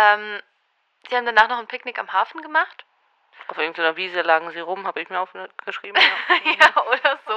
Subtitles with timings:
[0.00, 0.40] Ähm,
[1.08, 2.84] sie haben danach noch ein Picknick am Hafen gemacht.
[3.48, 6.00] Auf irgendeiner Wiese lagen sie rum, habe ich mir aufgeschrieben.
[6.00, 6.52] Ja.
[6.60, 7.34] ja, oder so.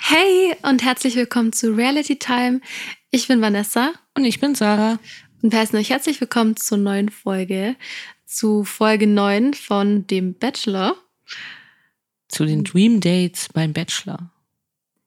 [0.00, 2.60] Hey und herzlich willkommen zu Reality Time.
[3.10, 4.98] Ich bin Vanessa Und ich bin Sarah.
[5.42, 7.76] Und wir heißen euch herzlich willkommen zur neuen Folge,
[8.26, 10.96] zu Folge 9 von dem Bachelor.
[12.28, 14.30] Zu den Dream Dates beim Bachelor.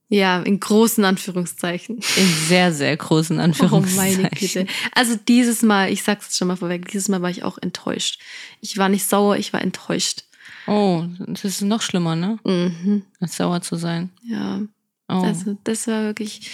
[0.09, 1.95] Ja, in großen Anführungszeichen.
[1.95, 4.21] In sehr, sehr großen Oh Anführungszeichen.
[4.23, 4.67] meine Güte.
[4.93, 8.21] Also dieses Mal, ich sag's jetzt schon mal vorweg, dieses Mal war ich auch enttäuscht.
[8.61, 10.25] Ich war nicht sauer, ich war enttäuscht.
[10.67, 12.37] Oh, das ist noch schlimmer, ne?
[12.43, 13.03] Mhm.
[13.19, 14.11] Als sauer zu sein.
[14.23, 14.61] Ja,
[15.07, 15.21] Oh.
[15.21, 16.49] also das war wirklich.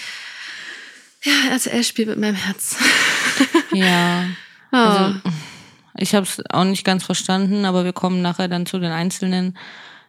[1.23, 2.75] Ja, also er spielt mit meinem Herz.
[3.73, 4.25] ja.
[4.71, 4.77] Oh.
[4.77, 5.19] Also,
[5.97, 9.57] ich habe es auch nicht ganz verstanden, aber wir kommen nachher dann zu den einzelnen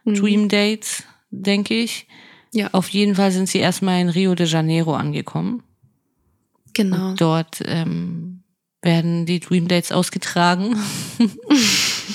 [0.05, 0.15] Mhm.
[0.15, 2.07] Dream Dates, denke ich.
[2.51, 2.69] Ja.
[2.73, 5.63] Auf jeden Fall sind sie erstmal in Rio de Janeiro angekommen.
[6.73, 7.13] genau.
[7.15, 8.43] Dort ähm,
[8.81, 10.75] werden die Dream Dates ausgetragen.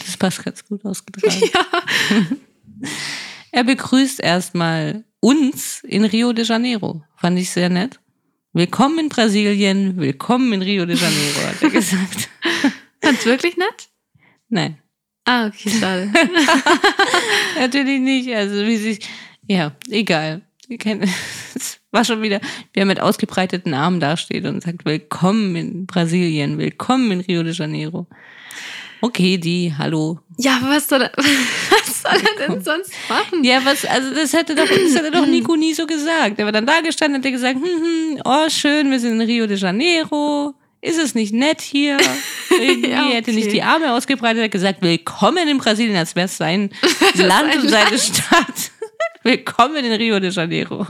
[0.06, 1.42] das passt ganz gut ausgetragen.
[1.52, 2.26] Ja.
[3.50, 7.02] Er begrüßt erstmal uns in Rio de Janeiro.
[7.16, 7.98] Fand ich sehr nett.
[8.52, 12.28] Willkommen in Brasilien, willkommen in Rio de Janeiro, hat er gesagt.
[13.02, 13.88] Fand's wirklich nett?
[14.48, 14.78] Nein,
[15.24, 16.10] Ah, okay, schade.
[17.58, 18.34] natürlich nicht.
[18.34, 19.00] Also wie sich,
[19.46, 20.40] ja, egal.
[20.68, 21.02] Wir kennen-
[21.54, 22.40] Es war schon wieder,
[22.72, 27.52] wie er mit ausgebreiteten Armen dasteht und sagt, willkommen in Brasilien, willkommen in Rio de
[27.52, 28.06] Janeiro.
[29.00, 30.18] Okay, die, hallo.
[30.38, 33.44] ja, was soll er, was soll er denn sonst machen?
[33.44, 36.38] Ja, was, also das hätte doch, das hätte doch Nico nie so gesagt.
[36.38, 39.26] Er war dann da gestanden und hat gesagt, hm, hm, oh schön, wir sind in
[39.26, 40.54] Rio de Janeiro.
[40.80, 41.96] Ist es nicht nett hier?
[42.50, 43.54] Irgendwie Ja, er hätte nicht okay.
[43.54, 46.70] die Arme ausgebreitet, hat gesagt, willkommen in Brasilien, als wäre es sein
[47.14, 48.70] Land und seine Stadt.
[49.22, 50.86] willkommen in Rio de Janeiro.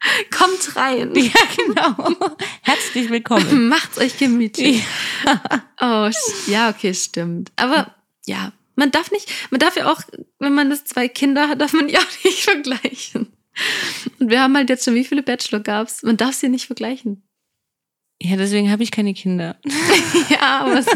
[0.36, 1.12] Kommt rein.
[1.14, 2.36] Ja, genau.
[2.62, 3.68] Herzlich willkommen.
[3.68, 4.82] Macht's euch gemütlich.
[5.80, 7.50] Oh, sch- ja, okay, stimmt.
[7.56, 7.94] Aber
[8.26, 10.00] ja, man darf nicht, man darf ja auch,
[10.38, 13.32] wenn man das zwei Kinder hat, darf man die auch nicht vergleichen.
[14.20, 16.02] Und wir haben halt jetzt schon, wie viele Bachelor gab's?
[16.04, 17.27] Man darf sie nicht vergleichen.
[18.20, 19.56] Ja, deswegen habe ich keine Kinder.
[20.30, 20.90] Ja, aber ist,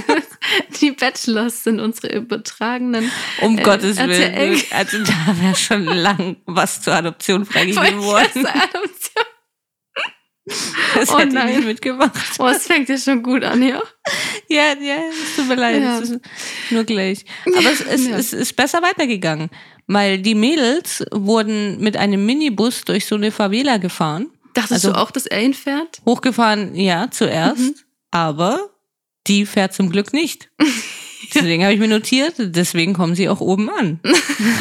[0.80, 3.10] die Bachelors sind unsere übertragenen.
[3.40, 4.50] Um Äh, Gottes RTL.
[4.52, 4.62] Willen.
[4.70, 8.46] Also da wäre schon lang was zur Adoption freigegeben worden.
[8.46, 9.24] Adoption.
[10.96, 11.54] Das Oh hätte ich nein.
[11.56, 12.12] nicht mitgemacht.
[12.40, 13.80] Oh, es fängt ja schon gut an, ja.
[14.48, 15.80] Ja, ja, es tut mir leid.
[15.82, 15.98] Ja.
[16.00, 16.18] Ist
[16.70, 17.24] nur gleich.
[17.46, 18.16] Aber es, es, Ja.
[18.16, 19.50] es ist besser weitergegangen.
[19.86, 24.30] Weil die Mädels wurden mit einem Minibus durch so eine Favela gefahren.
[24.54, 26.00] Dachtest Also- du auch, dass er ihn fährt?
[26.04, 27.60] Hochgefahren, ja, zuerst.
[27.60, 27.74] Mhm.
[28.10, 28.70] Aber
[29.26, 30.50] die fährt zum Glück nicht.
[31.34, 34.00] Deswegen habe ich mir notiert, deswegen kommen sie auch oben an.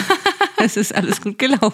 [0.58, 1.74] es ist alles gut gelaufen.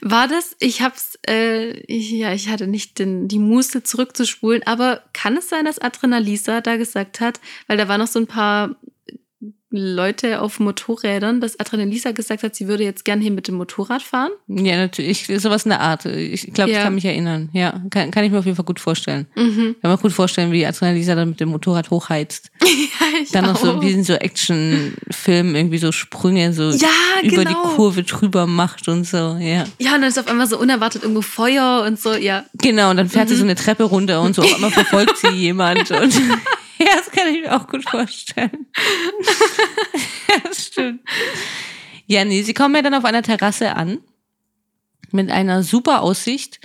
[0.00, 0.56] War das?
[0.60, 5.48] Ich hab's, äh, ich, ja, ich hatte nicht den, die Muße zurückzuspulen, aber kann es
[5.50, 8.76] sein, dass Adrenalisa da gesagt hat, weil da waren noch so ein paar
[9.72, 14.02] Leute auf Motorrädern, dass Adrenalisa gesagt hat, sie würde jetzt gern hier mit dem Motorrad
[14.02, 14.30] fahren?
[14.48, 16.06] Ja, natürlich, sowas in der Art.
[16.06, 16.78] Ich glaube, Ja.
[16.78, 17.48] ich kann mich erinnern.
[17.52, 19.26] Ja, kann, kann ich mir auf jeden Fall gut vorstellen.
[19.36, 19.76] Mhm.
[19.80, 22.50] Kann mir gut vorstellen, wie Adrenalisa dann mit dem Motorrad hochheizt.
[23.00, 23.82] Ja, ich Dann noch so, auch.
[23.82, 26.88] wie in so Actionfilmen, irgendwie so Sprünge so Ja,
[27.22, 27.50] über genau.
[27.50, 29.64] die Kurve drüber macht und so, ja.
[29.78, 32.44] Ja, und dann ist auf einmal so unerwartet irgendwo Feuer und so, ja.
[32.54, 33.38] Genau, und dann fährt sie Mhm.
[33.38, 36.12] so eine Treppe runter und so, auf einmal verfolgt sie jemand und
[36.86, 38.66] ja, das kann ich mir auch gut vorstellen.
[40.28, 41.00] ja, das stimmt.
[42.06, 43.98] Ja, nee, sie kommen ja dann auf einer Terrasse an
[45.12, 46.60] mit einer super Aussicht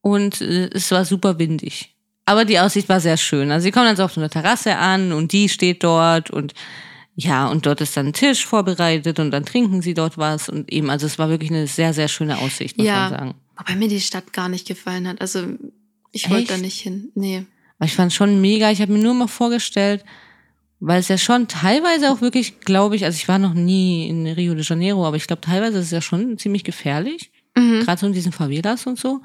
[0.00, 1.94] und äh, es war super windig.
[2.26, 3.50] Aber die Aussicht war sehr schön.
[3.50, 6.54] Also sie kommen dann so auf so einer Terrasse an und die steht dort und
[7.16, 10.72] ja, und dort ist dann ein Tisch vorbereitet und dann trinken sie dort was und
[10.72, 13.00] eben, also es war wirklich eine sehr, sehr schöne Aussicht, muss Ja.
[13.02, 13.34] man sagen.
[13.56, 15.20] Wobei mir die Stadt gar nicht gefallen hat.
[15.20, 15.44] Also
[16.12, 17.10] ich wollte da nicht hin.
[17.14, 17.44] Nee.
[17.80, 18.70] Aber ich fand schon mega.
[18.70, 20.04] Ich habe mir nur mal vorgestellt,
[20.80, 24.26] weil es ja schon teilweise auch wirklich, glaube ich, also ich war noch nie in
[24.26, 27.32] Rio de Janeiro, aber ich glaube, teilweise ist es ja schon ziemlich gefährlich.
[27.56, 27.80] Mhm.
[27.80, 29.22] Gerade so in diesen Favelas und so.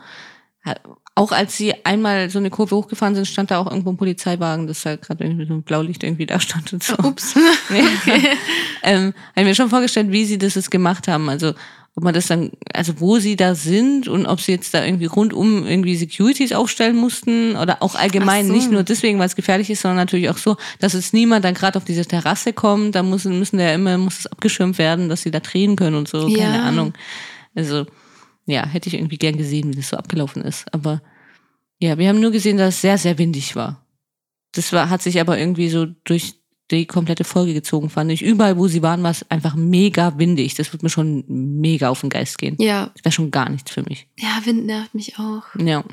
[1.16, 4.68] Auch als sie einmal so eine Kurve hochgefahren sind, stand da auch irgendwo ein Polizeiwagen,
[4.68, 6.96] das da gerade irgendwie mit so einem Blaulicht irgendwie da stand und so.
[6.98, 7.36] Ups.
[7.70, 7.84] Ja.
[8.84, 11.28] ähm, habe ich mir schon vorgestellt, wie sie das jetzt gemacht haben.
[11.28, 11.54] Also
[11.98, 15.06] ob man das dann, also wo sie da sind und ob sie jetzt da irgendwie
[15.06, 18.54] rundum irgendwie Securities aufstellen mussten oder auch allgemein so.
[18.54, 21.54] nicht nur deswegen, weil es gefährlich ist, sondern natürlich auch so, dass jetzt niemand dann
[21.54, 22.96] gerade auf diese Terrasse kommt.
[22.96, 26.10] Da müssen müssen ja immer muss es abgeschirmt werden, dass sie da drehen können und
[26.10, 26.28] so.
[26.28, 26.64] Keine Ja.
[26.64, 26.94] Ahnung.
[27.56, 27.86] Also
[28.46, 30.66] ja, hätte ich irgendwie gern gesehen, wie das so abgelaufen ist.
[30.74, 31.02] Aber
[31.80, 33.86] ja, wir haben nur gesehen, dass es sehr sehr windig war.
[34.52, 36.34] Das war, hat sich aber irgendwie so durch
[36.72, 38.22] die komplette Folge gezogen, fand ich.
[38.22, 40.56] Überall, wo sie waren, war es einfach mega windig.
[40.56, 42.56] Das wird mir schon mega auf den Geist gehen.
[42.60, 42.92] Ja.
[42.96, 44.08] Das wäre schon gar nichts für mich.
[44.18, 45.44] Ja, Wind nervt mich auch.
[45.58, 45.84] Ja.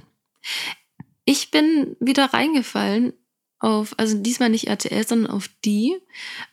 [1.25, 3.13] Ich bin wieder reingefallen
[3.59, 5.97] auf, also diesmal nicht RTL, sondern auf die,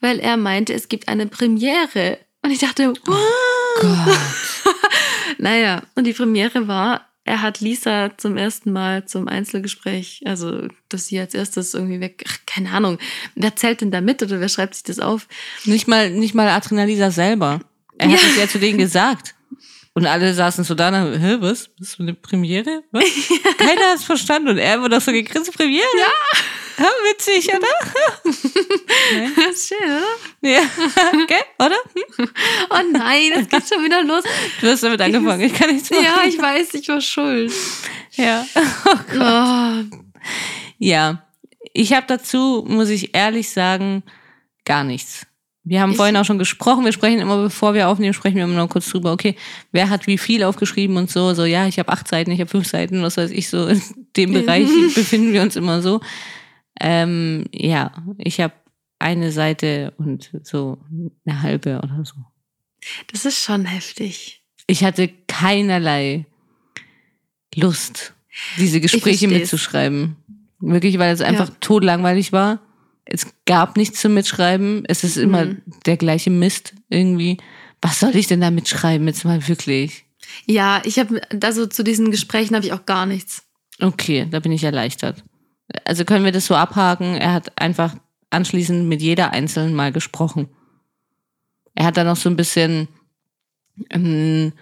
[0.00, 2.18] weil er meinte, es gibt eine Premiere.
[2.42, 3.80] Und ich dachte, Oh wow.
[3.80, 4.74] Gott.
[5.38, 11.06] Naja, und die Premiere war, er hat Lisa zum ersten Mal zum Einzelgespräch, also dass
[11.06, 12.98] sie als erstes irgendwie weg, ach, keine Ahnung,
[13.36, 15.28] wer zählt denn da mit oder wer schreibt sich das auf?
[15.64, 17.60] Nicht mal, nicht mal Adrenalisa selber.
[17.98, 18.28] Er hat Ja.
[18.30, 19.34] es ja zu denen gesagt.
[19.92, 21.68] Und alle saßen so da, hä, was?
[21.78, 22.82] Bist du eine Premiere?
[22.90, 23.04] Was?
[23.58, 24.48] Keiner hat es verstanden.
[24.48, 25.84] Und er wurde auch so gegrinst, Premiere?
[25.98, 26.38] Ja.
[26.80, 27.66] Ja witzig, oder?
[29.12, 29.32] Nein.
[29.36, 30.48] Das ist schön, oder?
[30.50, 30.60] Ja.
[31.22, 31.76] Okay, oder?
[32.70, 34.22] Oh nein, es geht schon wieder los.
[34.60, 36.04] Du hast damit angefangen, ich kann nichts machen.
[36.04, 37.52] Ja, ich weiß, ich war schuld.
[38.12, 38.44] ja.
[38.86, 39.96] Oh,
[40.78, 41.24] Ja.
[41.72, 44.02] Ich habe dazu, muss ich ehrlich sagen,
[44.64, 45.26] gar nichts.
[45.62, 46.84] Wir haben Ich- vorhin auch schon gesprochen.
[46.84, 49.36] Wir sprechen immer, bevor wir aufnehmen, sprechen wir immer noch kurz drüber, okay,
[49.72, 51.32] wer hat wie viel aufgeschrieben und so.
[51.34, 53.80] So, ja, ich habe acht Seiten, ich habe fünf Seiten, was weiß ich, so in
[54.16, 56.00] dem Bereich befinden wir uns immer so.
[56.80, 58.54] Ähm, ja, ich habe
[58.98, 60.78] eine Seite und so
[61.26, 62.14] eine halbe oder so.
[63.12, 64.42] das ist schon heftig.
[64.66, 66.26] Ich hatte keinerlei
[67.54, 68.14] Lust,
[68.58, 70.16] diese Gespräche mitzuschreiben.
[70.60, 71.54] Wirklich, weil es einfach Ja.
[71.60, 72.60] totlangweilig war.
[73.04, 74.84] Es gab nichts zum Mitschreiben.
[74.86, 75.62] Es ist immer Mhm.
[75.86, 77.38] der gleiche Mist irgendwie.
[77.82, 80.04] Was soll ich denn da mitschreiben jetzt mal wirklich?
[80.46, 83.42] Ja, ich habe, also zu diesen Gesprächen habe ich auch gar nichts.
[83.80, 85.24] Okay, da bin ich erleichtert.
[85.84, 87.14] Also können wir das so abhaken.
[87.16, 87.94] Er hat einfach
[88.30, 90.48] anschließend mit jeder Einzelnen mal gesprochen.
[91.74, 92.88] Er hat dann noch so ein bisschen,
[93.90, 94.52] ähm,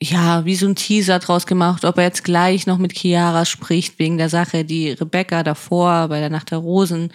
[0.00, 3.98] ja, wie so ein Teaser draus gemacht, ob er jetzt gleich noch mit Chiara spricht
[3.98, 7.12] wegen der Sache, die Rebecca davor bei der Nacht der Rosen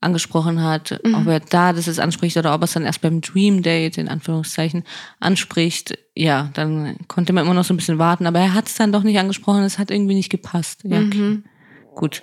[0.00, 1.14] angesprochen hat, Mhm.
[1.14, 3.98] ob er da das jetzt anspricht oder ob er es dann erst beim Dream Date
[3.98, 4.84] in Anführungszeichen
[5.20, 5.96] anspricht.
[6.16, 8.92] Ja, dann konnte man immer noch so ein bisschen warten, aber er hat es dann
[8.92, 10.80] doch nicht angesprochen, es hat irgendwie nicht gepasst.
[10.84, 11.16] Ja, okay.
[11.18, 11.44] Mhm.
[11.94, 12.22] gut.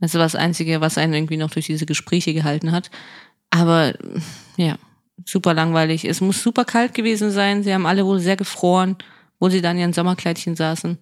[0.00, 2.90] Das war das Einzige, was einen irgendwie noch durch diese Gespräche gehalten hat.
[3.50, 3.94] Aber
[4.56, 4.76] ja,
[5.24, 6.04] super langweilig.
[6.04, 7.62] Es muss super kalt gewesen sein.
[7.64, 8.96] Sie haben alle wohl sehr gefroren,
[9.40, 10.98] wo sie dann in ihren Sommerkleidchen saßen.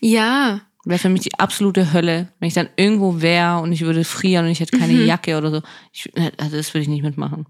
[0.00, 4.04] Ja, Wäre für mich die absolute Hölle, wenn ich dann irgendwo wäre und ich würde
[4.04, 5.06] frieren und ich hätte keine Mhm.
[5.06, 5.62] Jacke oder so.
[5.94, 7.46] Ich, also das würde ich nicht mitmachen.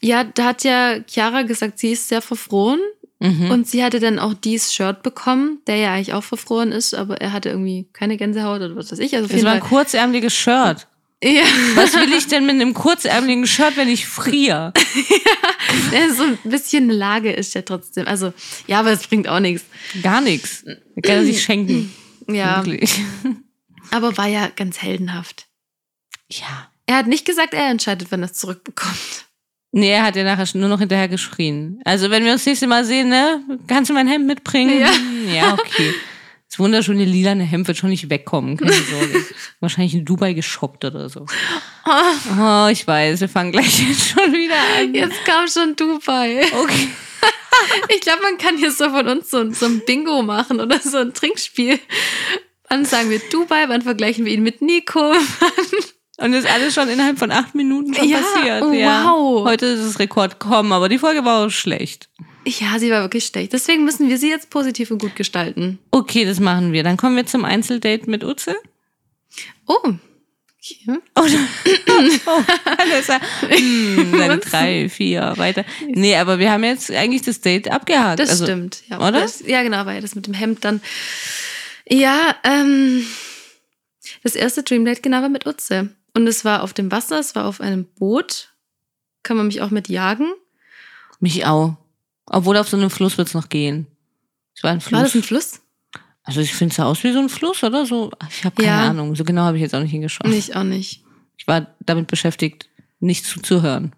[0.00, 2.78] ja, da hat ja Chiara gesagt, sie ist sehr verfroren.
[3.20, 3.50] Mhm.
[3.50, 7.20] Und sie hatte dann auch dieses Shirt bekommen, der ja eigentlich auch verfroren ist, aber
[7.20, 9.16] er hatte irgendwie keine Gänsehaut oder was weiß ich.
[9.16, 9.68] Also Es war ein Fall.
[9.68, 10.86] kurzärmeliges Shirt.
[11.20, 11.42] Ja,
[11.74, 14.72] Was will ich denn mit einem kurzärmeligen Shirt, wenn ich friere?
[15.92, 18.06] ja, so ein bisschen eine Lage ist ja trotzdem.
[18.06, 18.32] Also,
[18.68, 19.64] ja, aber es bringt auch nichts.
[20.00, 20.62] Gar nichts.
[20.64, 21.92] Kann er sich schenken.
[22.28, 23.00] Ja, Wirklich.
[23.90, 25.46] aber war ja ganz heldenhaft.
[26.30, 26.70] Ja.
[26.86, 29.26] Er hat nicht gesagt, er entscheidet, wenn er es zurückbekommt.
[29.70, 31.80] Nee, er hat ja nachher nur noch hinterher geschrien.
[31.84, 34.80] Also, wenn wir uns das nächste Mal sehen, ne, kannst du mein Hemd mitbringen?
[34.80, 34.92] Ja.
[35.34, 35.92] Ja, okay.
[36.48, 39.26] Das wunderschöne lilane Hemd wird schon nicht wegkommen, keine Sorge.
[39.60, 41.26] Wahrscheinlich in Dubai geshoppt oder so.
[41.84, 44.94] Oh, ich weiß, wir fangen gleich jetzt schon wieder an.
[44.94, 46.46] Jetzt kam schon Dubai.
[46.62, 46.88] Okay.
[47.94, 50.96] Ich glaube, man kann hier so von uns so, so ein Bingo machen oder so
[50.96, 51.78] ein Trinkspiel.
[52.70, 55.12] Wann sagen wir Dubai, wann vergleichen wir ihn mit Nico?
[56.20, 58.62] Und das ist alles schon innerhalb von acht Minuten schon Ja, passiert.
[58.62, 59.04] oh, ja.
[59.04, 59.44] wow.
[59.46, 62.08] Heute ist das Rekord kommen, aber die Folge war auch schlecht.
[62.44, 63.52] Ja, sie war wirklich schlecht.
[63.52, 65.78] Deswegen müssen wir sie jetzt positiv und gut gestalten.
[65.92, 66.82] Okay, das machen wir.
[66.82, 68.56] Dann kommen wir zum Einzeldate mit Utze.
[69.66, 69.76] Oh.
[69.84, 70.98] Okay.
[71.16, 71.38] Oder?
[72.26, 73.20] oh, Vanessa.
[73.48, 75.64] Hm, drei, vier, weiter.
[75.86, 78.18] Nee, aber wir haben jetzt eigentlich das Date abgehakt.
[78.18, 78.82] Das also, stimmt.
[78.88, 79.20] Ja, oder?
[79.20, 80.80] Das, ja, genau, ja das mit dem Hemd dann.
[81.88, 83.06] Ja, ähm,
[84.24, 85.90] das erste Dream Date genau war mit Utze.
[86.18, 88.52] Und es war auf dem Wasser, es war auf einem Boot.
[89.22, 90.32] Kann man mich auch mit jagen?
[91.20, 91.76] Mich auch.
[92.26, 93.86] Obwohl auf so einem Fluss wird's noch gehen.
[94.56, 94.98] Es war ein Fluss.
[94.98, 95.60] War das ein Fluss?
[96.24, 98.10] also ich finde es aus wie so ein Fluss, oder so.
[98.30, 98.90] Ich habe keine Ja.
[98.90, 99.14] Ahnung.
[99.14, 100.26] So genau habe ich jetzt auch nicht hingeschaut.
[100.26, 101.04] Nicht, auch nicht.
[101.36, 103.94] Ich war damit beschäftigt, nicht zuzuhören.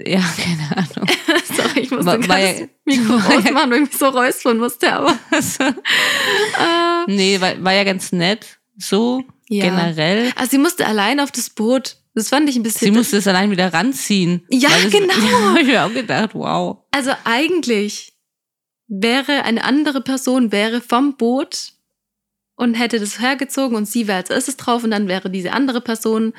[0.00, 1.08] Ja, keine Ahnung.
[1.56, 4.58] Sorry, ich musste War- gerade war ja- Mikro ja- ausmachen, weil ich mich so räuspern
[4.58, 5.16] musste, aber.
[5.30, 8.58] Äh, nee, war, war ja ganz nett.
[8.76, 9.64] So Ja.
[9.64, 10.30] generell.
[10.36, 11.96] also sie musste allein auf das Boot.
[12.14, 12.86] Das fand ich ein bisschen.
[12.86, 14.42] Sie musste es allein wieder ranziehen.
[14.50, 15.14] Ja, Weil das- genau.
[15.56, 16.78] Ja, ich auch gedacht, wow.
[16.90, 18.12] Also eigentlich
[18.88, 21.72] wäre eine andere Person wäre vom Boot
[22.56, 25.80] und hätte das hergezogen und sie wäre als erstes drauf und dann wäre diese andere
[25.80, 26.32] Person,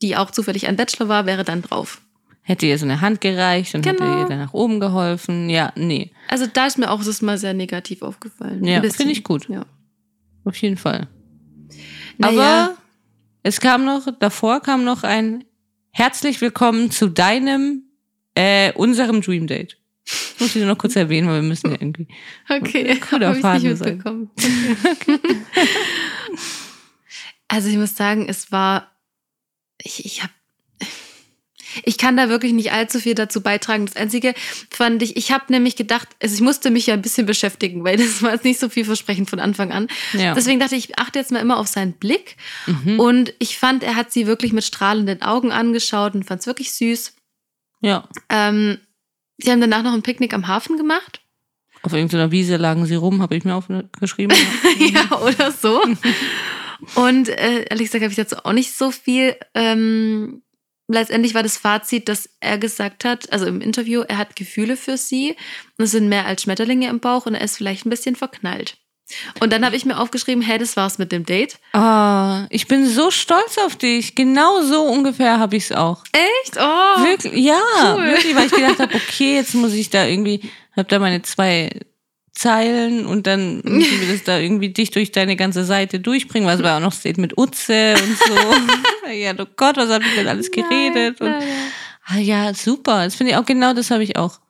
[0.00, 2.00] die auch zufällig ein Bachelor war, wäre dann drauf.
[2.44, 4.20] Hätte ihr so eine Hand gereicht und hätte Genau.
[4.22, 5.48] ihr dann nach oben geholfen.
[5.48, 8.64] Ja, nee, Also da ist mir auch das mal sehr negativ aufgefallen.
[8.64, 9.48] Ja, finde ich gut.
[9.48, 9.64] Ja.
[10.44, 11.06] auf jeden Fall.
[12.22, 12.76] Aber Naja.
[13.42, 15.44] es kam noch, davor kam noch ein
[15.94, 17.82] Herzlich willkommen zu deinem,
[18.34, 19.76] äh, unserem Dream Date.
[20.06, 22.08] Das muss ich nur noch kurz erwähnen, weil wir müssen ja irgendwie.
[22.48, 23.96] Okay, Cooler ich Faden nicht sein.
[23.96, 24.30] mitbekommen.
[27.48, 28.90] also ich muss sagen, es war,
[29.82, 30.32] ich, ich habe,
[31.84, 33.86] ich kann da wirklich nicht allzu viel dazu beitragen.
[33.86, 34.34] Das Einzige
[34.70, 37.96] fand ich, ich habe nämlich gedacht, also ich musste mich ja ein bisschen beschäftigen, weil
[37.96, 39.88] das war jetzt nicht so viel versprechend von Anfang an.
[40.12, 40.34] Ja.
[40.34, 42.36] Deswegen dachte ich, ich achte jetzt mal immer auf seinen Blick.
[42.66, 43.00] Mhm.
[43.00, 46.72] Und ich fand, er hat sie wirklich mit strahlenden Augen angeschaut und fand es wirklich
[46.72, 47.14] süß.
[47.80, 48.08] ja.
[48.28, 48.78] Ähm,
[49.38, 51.20] sie haben danach noch ein Picknick am Hafen gemacht.
[51.82, 54.36] Auf irgendeiner Wiese lagen sie rum, habe ich mir aufgeschrieben.
[54.78, 55.82] ja, oder so.
[56.94, 59.36] Und äh, ehrlich gesagt habe ich dazu auch nicht so viel.
[59.54, 60.41] Ähm,
[60.92, 64.96] letztendlich war das Fazit, dass er gesagt hat, also im Interview, er hat Gefühle für
[64.96, 65.36] sie
[65.78, 68.76] und es sind mehr als Schmetterlinge im Bauch und er ist vielleicht ein bisschen verknallt.
[69.40, 71.58] Und dann habe ich mir aufgeschrieben, hey, das war's mit dem Date.
[71.72, 74.14] Ah, ich bin so stolz auf dich.
[74.14, 76.02] Genau so ungefähr habe ich es auch.
[76.12, 76.56] Echt?
[76.56, 77.04] Oh.
[77.04, 77.60] Wirklich, ja,
[77.94, 78.04] cool.
[78.04, 81.70] wirklich, weil ich gedacht habe, okay, jetzt muss ich da irgendwie, hab da meine zwei
[82.32, 86.62] Zeilen und dann müssen wir das da irgendwie dicht durch deine ganze Seite durchbringen, was
[86.62, 89.10] war auch noch steht mit Utze und so.
[89.12, 91.20] ja, oh Gott, was hab ich denn alles geredet?
[91.20, 91.42] Und, Nein,
[92.06, 93.04] ah ja, super.
[93.04, 94.40] Das finde ich auch genau, das habe ich auch.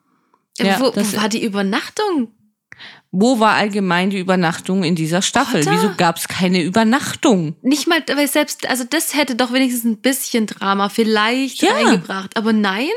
[0.59, 0.69] nein.
[0.69, 2.29] Ja, wo, wo war die Übernachtung?
[3.15, 5.61] Wo war allgemein die Übernachtung in dieser Staffel?
[5.61, 5.73] Hotter?
[5.73, 7.57] Wieso gab es keine Übernachtung?
[7.61, 11.73] Nicht mal, weil selbst, also das hätte doch wenigstens ein bisschen Drama vielleicht Ja.
[11.73, 12.37] reingebracht.
[12.39, 12.89] Aber nein?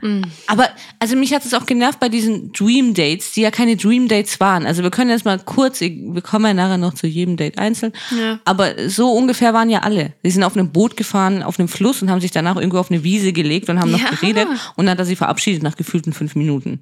[0.00, 0.22] Hm.
[0.46, 4.08] Aber also mich hat es auch genervt bei diesen Dream Dates, die ja keine Dream
[4.08, 4.66] Dates waren.
[4.66, 7.92] Also wir können jetzt mal kurz, wir kommen ja nachher noch zu jedem Date einzeln.
[8.18, 8.38] Ja.
[8.44, 10.12] Aber so ungefähr waren ja alle.
[10.22, 12.90] Sie sind auf einem Boot gefahren, auf einem Fluss und haben sich danach irgendwo auf
[12.90, 14.10] eine Wiese gelegt und haben noch Ja.
[14.10, 14.48] geredet.
[14.76, 16.80] Und dann hat er sie verabschiedet nach gefühlten fünf Minuten.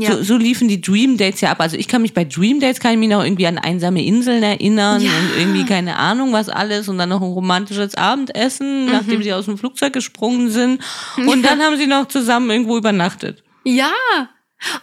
[0.00, 0.12] Ja.
[0.16, 1.60] So, so liefen die Dream Dates ja ab.
[1.60, 4.42] Also ich kann mich bei Dream Dates kann ich mich noch irgendwie an einsame Inseln
[4.42, 5.10] erinnern Ja.
[5.10, 8.92] und irgendwie keine Ahnung was alles und dann noch ein romantisches Abendessen, Mhm.
[8.92, 10.80] nachdem sie aus dem Flugzeug gesprungen sind.
[11.16, 13.42] Und dann haben sie noch zusammen irgendwo übernachtet.
[13.64, 13.90] Ja.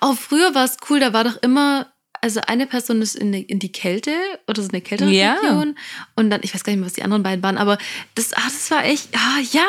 [0.01, 1.88] Auch früher war es cool, da war doch immer,
[2.22, 4.12] also eine Person ist in die, in die Kälte
[4.48, 5.34] oder so eine kältere Ja.
[5.36, 5.77] Region.
[6.15, 7.77] Und dann, ich weiß gar nicht mehr, was die anderen beiden waren, aber
[8.15, 9.63] das, ah, das war echt, ah, ja,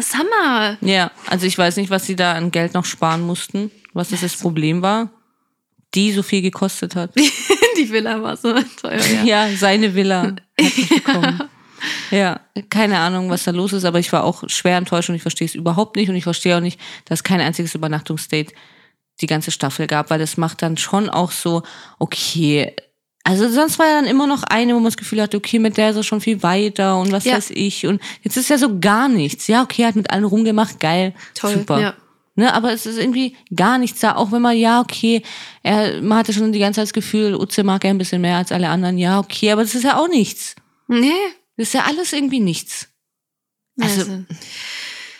[0.00, 0.76] Summer.
[0.80, 4.20] Ja, also ich weiß nicht, was sie da an Geld noch sparen mussten, was das,
[4.20, 5.10] das Problem war,
[5.94, 7.10] die so viel gekostet hat.
[7.78, 9.24] die Villa war so teuer, ja.
[9.24, 10.42] Ja, seine Villa hat.
[12.10, 12.40] Ja,
[12.70, 15.46] keine Ahnung, was da los ist, aber ich war auch schwer enttäuscht und ich verstehe
[15.46, 18.52] es überhaupt nicht und ich verstehe auch nicht, dass kein einziges Übernachtungsdate
[19.20, 21.62] die ganze Staffel gab, weil das macht dann schon auch so,
[22.00, 22.74] okay,
[23.22, 25.76] also sonst war ja dann immer noch eine, wo man das Gefühl hatte, okay, mit
[25.76, 27.34] der ist er schon viel weiter und was Ja.
[27.36, 29.46] weiß ich und jetzt ist ja so gar nichts.
[29.46, 31.80] Ja, okay, hat mit allen rumgemacht, geil, Toll, super.
[31.80, 31.94] ja.
[32.38, 35.22] Ne, aber es ist irgendwie gar nichts da, auch wenn man, ja, okay,
[35.64, 38.36] er, man hatte schon die ganze Zeit das Gefühl, Utze mag er ein bisschen mehr
[38.36, 40.54] als alle anderen, ja, okay, aber das ist ja auch nichts.
[40.86, 41.10] Nee.
[41.56, 42.88] Das ist ja alles irgendwie nichts.
[43.80, 44.24] Also- Also,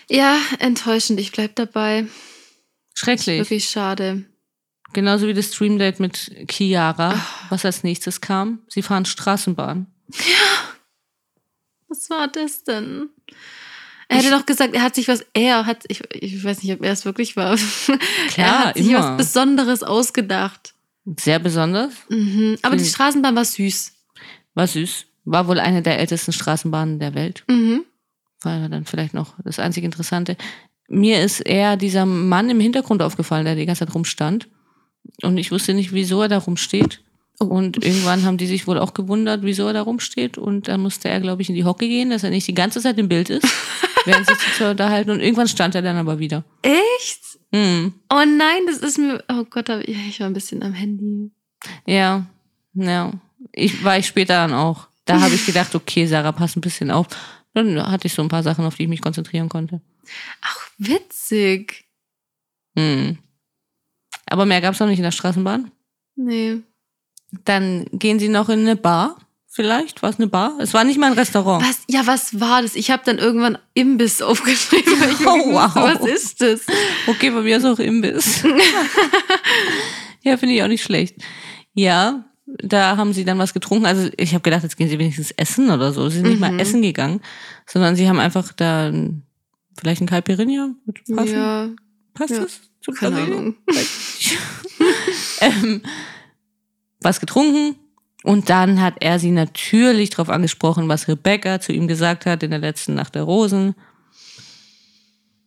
[0.08, 2.06] ja, enttäuschend, ich bleib dabei.
[2.94, 3.40] Schrecklich.
[3.40, 4.24] Wirklich schade.
[4.92, 7.26] Genauso wie das Streamdate mit Chiara, Ah.
[7.50, 8.60] was als nächstes kam.
[8.68, 9.88] Sie fahren Straßenbahn.
[11.88, 13.10] Was war das denn?
[14.08, 16.82] Er hätte doch gesagt, er hat sich was, er hat, ich, ich weiß nicht, ob
[16.82, 17.56] er es wirklich war.
[18.28, 19.00] Klar, er hat sich immer.
[19.00, 20.74] was Besonderes ausgedacht.
[21.20, 21.92] Sehr besonders.
[22.08, 22.56] Mhm.
[22.62, 22.88] Aber die Hm.
[22.90, 23.92] Straßenbahn war süß.
[24.54, 25.04] War süß.
[25.24, 27.44] War wohl eine der ältesten Straßenbahnen der Welt.
[27.48, 27.84] Mhm.
[28.42, 30.36] War dann vielleicht noch das einzige Interessante.
[30.88, 34.48] Mir ist eher dieser Mann im Hintergrund aufgefallen, der die ganze Zeit rumstand.
[35.22, 37.02] Und ich wusste nicht, wieso er da rumsteht.
[37.38, 40.38] Und irgendwann haben die sich wohl auch gewundert, wieso er da rumsteht.
[40.38, 42.80] Und dann musste er, glaube ich, in die Hocke gehen, dass er nicht die ganze
[42.80, 43.46] Zeit im Bild ist,
[44.04, 45.10] während sich zwei unterhalten.
[45.10, 46.44] Und irgendwann stand er dann aber wieder.
[46.62, 47.38] Echt?
[47.52, 47.94] Hm.
[48.10, 51.30] Oh nein, das ist mir, oh Gott, ich war ein bisschen am Handy.
[51.86, 52.26] Ja,
[52.74, 53.12] ja.
[53.52, 54.88] Ich war ich später dann auch.
[55.04, 57.06] Da habe ich gedacht, okay, Sarah, pass ein bisschen auf.
[57.54, 59.80] Dann hatte ich so ein paar Sachen, auf die ich mich konzentrieren konnte.
[60.42, 61.86] Ach, witzig.
[62.76, 63.18] Hm.
[64.26, 65.70] Aber mehr gab es noch nicht in der Straßenbahn.
[66.16, 66.58] Nee.
[67.44, 69.18] Dann gehen sie noch in eine Bar.
[69.46, 70.56] Vielleicht war es eine Bar.
[70.60, 71.64] Es war nicht mal ein Restaurant.
[71.66, 72.76] Was, ja, was war das?
[72.76, 74.94] Ich habe dann irgendwann Imbiss aufgeschrieben.
[75.24, 75.74] Oh, wow.
[75.74, 76.60] Was ist das?
[77.06, 78.42] Okay, bei mir ist auch Imbiss.
[80.22, 81.16] ja, finde ich auch nicht schlecht.
[81.74, 83.86] Ja, da haben sie dann was getrunken.
[83.86, 86.08] Also ich habe gedacht, jetzt gehen sie wenigstens essen oder so.
[86.08, 87.20] Sie sind nicht mal essen gegangen,
[87.66, 88.92] sondern sie haben einfach da
[89.78, 90.70] vielleicht ein Caipirinha.
[91.06, 91.68] Ja,
[92.14, 92.40] Passt ja.
[92.40, 92.60] das?
[92.80, 93.18] Zu keine?
[93.18, 93.54] Ahnung.
[95.40, 95.82] ähm,
[97.00, 97.76] was getrunken
[98.24, 102.50] und dann hat er sie natürlich darauf angesprochen, was Rebecca zu ihm gesagt hat in
[102.50, 103.74] der letzten Nacht der Rosen.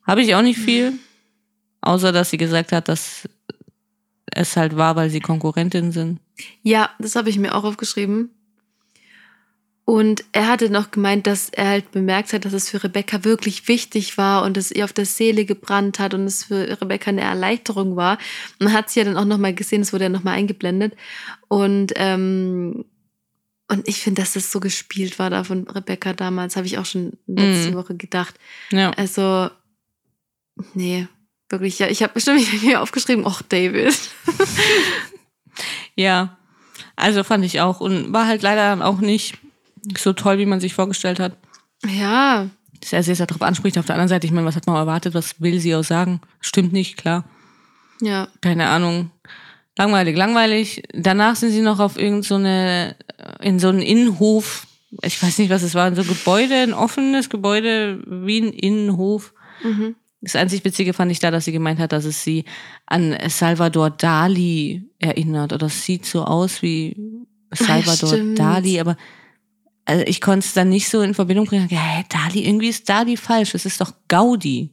[0.07, 0.93] Habe ich auch nicht viel,
[1.81, 3.27] außer dass sie gesagt hat, dass
[4.33, 6.19] es halt war, weil sie Konkurrentinnen sind.
[6.63, 8.29] Ja, das habe ich mir auch aufgeschrieben.
[9.91, 13.67] Und er hatte noch gemeint, dass er halt bemerkt hat, dass es für Rebecca wirklich
[13.67, 17.19] wichtig war und es ihr auf der Seele gebrannt hat und es für Rebecca eine
[17.19, 18.17] Erleichterung war.
[18.57, 20.93] Und man hat sie ja dann auch nochmal gesehen, es wurde ja nochmal eingeblendet.
[21.49, 22.85] Und, ähm,
[23.67, 26.85] und ich finde, dass das so gespielt war da von Rebecca damals, habe ich auch
[26.85, 27.75] schon letzte Mhm.
[27.75, 28.35] Woche gedacht.
[28.71, 28.91] Ja.
[28.91, 29.49] Also,
[30.73, 31.09] nee,
[31.49, 33.93] wirklich, ja, ich habe bestimmt mir aufgeschrieben, och, David.
[35.95, 36.37] Ja.
[36.95, 37.81] Also fand ich auch.
[37.81, 39.40] Und war halt leider dann auch nicht
[39.97, 41.37] so toll, wie man sich vorgestellt hat.
[41.85, 43.77] Ja, Dass er sich jetzt darauf anspricht.
[43.77, 45.13] Auf der anderen Seite, ich meine, was hat man erwartet?
[45.13, 46.21] Was will sie auch sagen?
[46.39, 47.25] Stimmt nicht, klar.
[48.01, 48.27] ja.
[48.41, 49.11] Keine Ahnung.
[49.77, 50.83] Langweilig, langweilig.
[50.93, 52.95] Danach sind sie noch auf irgend so eine,
[53.39, 54.67] in so einen Innenhof.
[55.01, 55.93] Ich weiß nicht, was es war.
[55.95, 59.33] So ein Gebäude, ein offenes Gebäude, wie ein Innenhof.
[59.63, 59.95] Mhm.
[60.19, 62.45] Das einzig Witzige fand ich da, dass sie gemeint hat, dass es sie
[62.85, 65.53] an Salvador Dali erinnert.
[65.53, 66.95] Oder es sieht so aus wie
[67.51, 68.37] Salvador stimmt.
[68.37, 68.97] Dali, aber
[69.91, 71.67] also ich konnte es dann nicht so in Verbindung bringen.
[71.69, 73.53] Ja, hä, Dali, irgendwie ist Dali falsch.
[73.55, 74.69] Es ist doch Gaudi.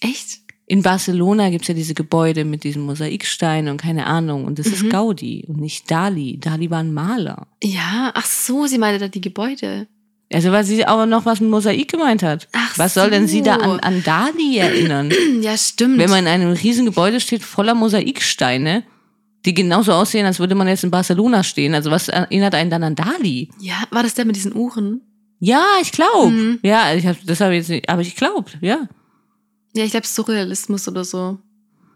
[0.00, 0.38] Echt?
[0.66, 4.44] In Barcelona gibt's ja diese Gebäude mit diesem Mosaikstein und keine Ahnung.
[4.44, 4.72] Und das Mhm.
[4.74, 6.38] ist Gaudi und nicht Dali.
[6.38, 7.46] Dali war ein Maler.
[7.62, 9.86] Ja, ach so, sie meinte da die Gebäude.
[10.30, 12.48] Also weil sie aber noch was mit Mosaik gemeint hat.
[12.52, 13.60] Ach was soll denn sie da so.
[13.62, 15.10] an, an Dali erinnern?
[15.40, 15.96] Ja, stimmt.
[15.98, 18.82] Wenn man in einem riesen Gebäude steht voller Mosaiksteine,
[19.44, 21.74] die genauso aussehen, als würde man jetzt in Barcelona stehen.
[21.74, 23.50] Also was erinnert einen dann an Dali?
[23.60, 25.00] ja, war das der mit diesen Uhren?
[25.40, 26.30] Ja, ich glaube.
[26.30, 26.58] Mhm.
[26.62, 28.88] Ja, ich hab, das habe ich jetzt nicht, aber ich glaube, ja.
[29.76, 31.38] Ja, ich glaube Surrealismus oder so.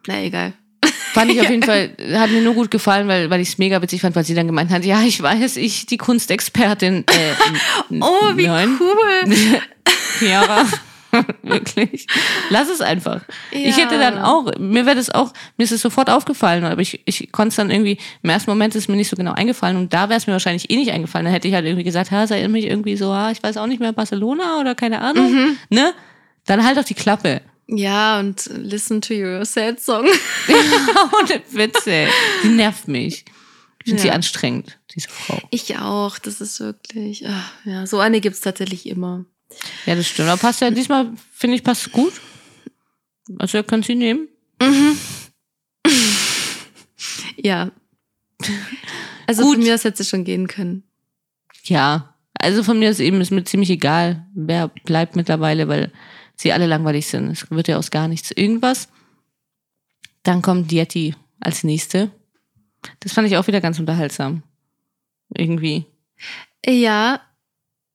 [0.06, 0.52] Na, egal.
[1.12, 3.82] Fand ich auf jeden Fall, hat mir nur gut gefallen, weil, weil ich es mega
[3.82, 7.04] witzig fand, weil sie dann gemeint hat, ja, ich weiß, ich, die Kunstexpertin.
[7.08, 7.34] Äh,
[8.00, 8.78] Oh, wie nein.
[8.80, 9.34] cool.
[10.28, 10.66] Ja,
[11.42, 12.06] wirklich.
[12.50, 13.22] Lass es einfach.
[13.50, 13.84] Ich Ja.
[13.84, 17.30] hätte dann auch, mir wäre das auch, mir ist es sofort aufgefallen, aber ich, ich
[17.32, 19.92] konnte es dann irgendwie, im ersten Moment ist es mir nicht so genau eingefallen und
[19.92, 21.24] da wäre es mir wahrscheinlich eh nicht eingefallen.
[21.26, 23.66] Dann hätte ich halt irgendwie gesagt, ha, erinnert mich irgendwie so, ah, ich weiß auch
[23.66, 25.56] nicht mehr, Barcelona oder keine Ahnung, Mhm.
[25.70, 25.92] ne?
[26.46, 27.40] Dann halt doch die Klappe.
[27.68, 30.04] Ja, und listen to your sad song.
[30.48, 32.06] Ohne Witze.
[32.42, 33.24] Die nervt mich.
[33.84, 34.02] Ich finde Ja.
[34.02, 35.40] sie anstrengend, diese Frau.
[35.50, 39.24] Ich auch, das ist wirklich, ach, ja, so eine gibt's tatsächlich immer.
[39.86, 40.28] Ja, das stimmt.
[40.28, 42.12] Aber passt ja diesmal, finde ich, passt gut.
[43.38, 44.28] Also ihr könnt sie nehmen.
[47.36, 47.72] Ja.
[49.26, 49.54] Also Gut.
[49.54, 50.84] von mir aus hätte sie schon gehen können.
[51.64, 52.14] Ja.
[52.34, 55.92] Also von mir ist eben ist mir ziemlich egal, wer bleibt mittlerweile, weil
[56.36, 57.30] sie alle langweilig sind.
[57.30, 58.88] Es wird ja aus gar nichts irgendwas.
[60.22, 62.10] Dann kommt Yeti als nächste.
[63.00, 64.42] Das fand ich auch wieder ganz unterhaltsam.
[65.34, 65.86] Irgendwie.
[66.66, 67.20] Ja,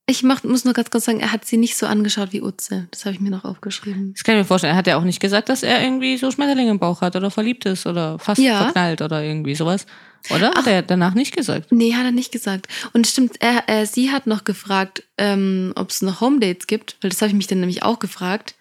[0.10, 2.88] ich mach, muss nur ganz kurz sagen, er hat sie nicht so angeschaut wie Utze.
[2.91, 4.13] Das habe ich mir noch aufgeschrieben.
[4.13, 4.74] Das kann ich mir vorstellen.
[4.74, 7.30] Er hat ja auch nicht gesagt, dass er irgendwie so Schmetterlinge im Bauch hat oder
[7.30, 8.63] verliebt ist oder fast Ja.
[8.63, 9.86] verknallt oder irgendwie sowas.
[10.34, 10.52] Oder?
[10.56, 11.72] Hat er danach nicht gesagt.
[11.72, 12.67] Nee, hat er nicht gesagt.
[12.93, 16.96] Und stimmt, er, äh, sie hat noch gefragt, ähm, ob es noch Home Dates gibt,
[17.02, 18.56] weil das habe ich mich dann nämlich auch gefragt.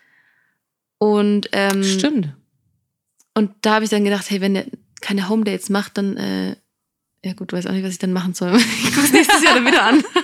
[0.98, 2.34] Und, ähm, Stimmt.
[3.34, 4.64] und da habe ich dann gedacht, hey, wenn er
[5.00, 6.56] keine Home Dates macht, dann, äh,
[7.24, 8.56] ja gut, weiß auch nicht, was ich dann machen soll.
[8.84, 10.02] Ich gucke nächstes Jahr dann wieder an.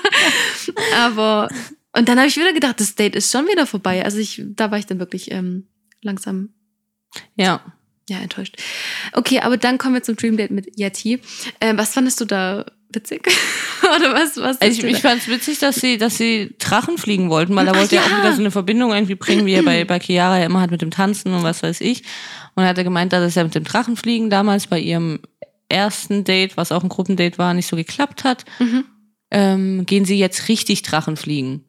[0.97, 1.49] Aber,
[1.93, 4.05] und dann habe ich wieder gedacht, das Date ist schon wieder vorbei.
[4.05, 5.67] Also ich, da war ich dann wirklich ähm,
[6.03, 6.51] langsam
[7.37, 7.61] Ja.
[8.09, 8.57] ja, enttäuscht.
[9.13, 11.21] Okay, aber dann kommen wir zum Dream Date mit Yeti.
[11.61, 13.27] Ähm, was fandest du da witzig?
[13.83, 14.37] Oder was?
[14.37, 17.67] was Also ich, ich fand es witzig, dass sie, dass sie Drachen fliegen wollten, weil
[17.67, 18.03] er Ach wollte ja.
[18.03, 18.07] ja.
[18.07, 20.71] auch wieder so eine Verbindung irgendwie bringen, wie er bei, bei Chiara ja immer hat
[20.71, 22.03] mit dem Tanzen und was weiß ich.
[22.55, 25.21] Und er hatte gemeint, dass es ja mit dem Drachenfliegen damals bei ihrem
[25.69, 28.45] ersten Date, was auch ein Gruppendate war, nicht so geklappt hat.
[28.59, 28.85] Mhm.
[29.35, 31.65] Ähm, gehen sie jetzt richtig Drachenfliegen.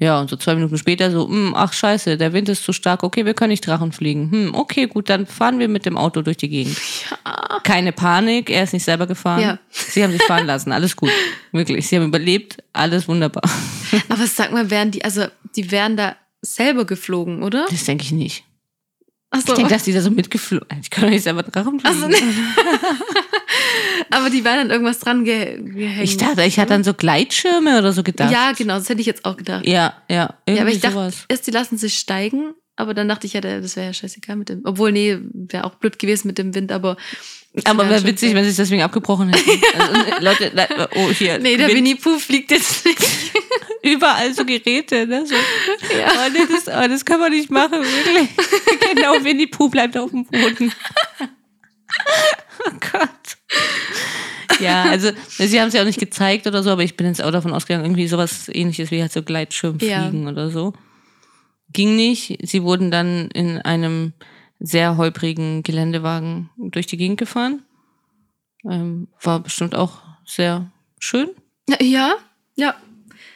[0.00, 3.02] Ja, und so zwei Minuten später so, hm, ach scheiße, der Wind ist zu stark,
[3.02, 4.30] okay, wir können nicht Drachen fliegen.
[4.30, 6.76] Hm, okay, gut, dann fahren wir mit dem Auto durch die Gegend.
[7.64, 9.42] Keine Panik, er ist nicht selber gefahren.
[9.42, 9.58] Ja.
[9.70, 11.10] Sie haben sich fahren lassen, alles gut.
[11.50, 13.42] Wirklich, sie haben überlebt, alles wunderbar.
[14.08, 17.66] Aber sag mal, wären die, also die wären da selber geflogen, oder?
[17.68, 18.44] Das denke ich nicht.
[19.30, 22.08] Achso, Ich denke, dass die da so mitgeflogen Ich kann doch nicht selber Drachen fliegen.
[22.08, 22.16] Nee.
[24.10, 26.04] aber die wären dann irgendwas dran ge gehängt.
[26.04, 28.32] Ich dachte, ich hatte dann so Gleitschirme oder so gedacht.
[28.32, 29.66] Ja, genau, das hätte ich jetzt auch gedacht.
[29.66, 31.24] Ja, ja, Ja, aber ich dachte, sowas.
[31.28, 34.48] erst die lassen sich steigen, aber dann dachte ich ja, das wäre ja scheißegal mit
[34.48, 34.62] dem.
[34.64, 36.96] Obwohl, nee, wäre auch blöd gewesen mit dem Wind, aber.
[37.64, 39.62] Aber wäre witzig, wenn sie es deswegen abgebrochen hätten.
[39.78, 41.38] Also, ne, Leute, le- oh, hier.
[41.38, 42.98] Nee, der Winnie Pooh fliegt jetzt nicht.
[43.82, 45.26] überall so Geräte, ne?
[45.26, 45.34] So.
[45.34, 46.12] Ja.
[46.12, 48.28] Oh, nee, das, oh, das kann man nicht machen, wirklich.
[48.94, 50.72] genau, Winnie Pooh bleibt auf dem Boden.
[52.66, 53.10] oh Gott.
[54.60, 57.22] Ja, also sie haben es ja auch nicht gezeigt oder so, aber ich bin jetzt
[57.22, 60.72] auch davon ausgegangen, irgendwie sowas ähnliches wie halt so Gleitschirmfliegen oder so.
[61.72, 62.38] Ging nicht.
[62.42, 64.14] Sie wurden dann in einem
[64.60, 67.62] sehr holprigen Geländewagen durch die Gegend gefahren.
[68.68, 71.28] Ähm, war bestimmt auch sehr schön.
[71.80, 72.16] Ja,
[72.56, 72.74] ja.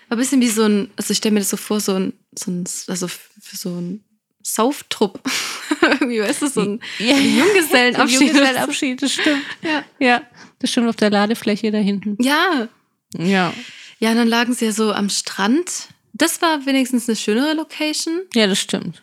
[0.09, 2.51] Ein bisschen wie so ein, also ich stelle mir das so vor, so ein, so
[2.51, 4.05] ein also für so ein
[4.43, 5.21] Sauftrupp.
[5.81, 8.21] Irgendwie, weißt du, so ein Ja, Junggesellenabschied.
[8.21, 9.43] Junggesellenabschied, das stimmt.
[9.63, 9.85] Ja.
[9.99, 10.23] Ja,
[10.59, 12.17] das stimmt auf der Ladefläche da hinten.
[12.21, 12.69] Ja.
[13.17, 13.55] Ja.
[14.01, 15.89] Ja, und dann lagen sie ja so am Strand.
[16.13, 18.23] Das war wenigstens eine schönere Location.
[18.35, 19.03] Ja, das stimmt.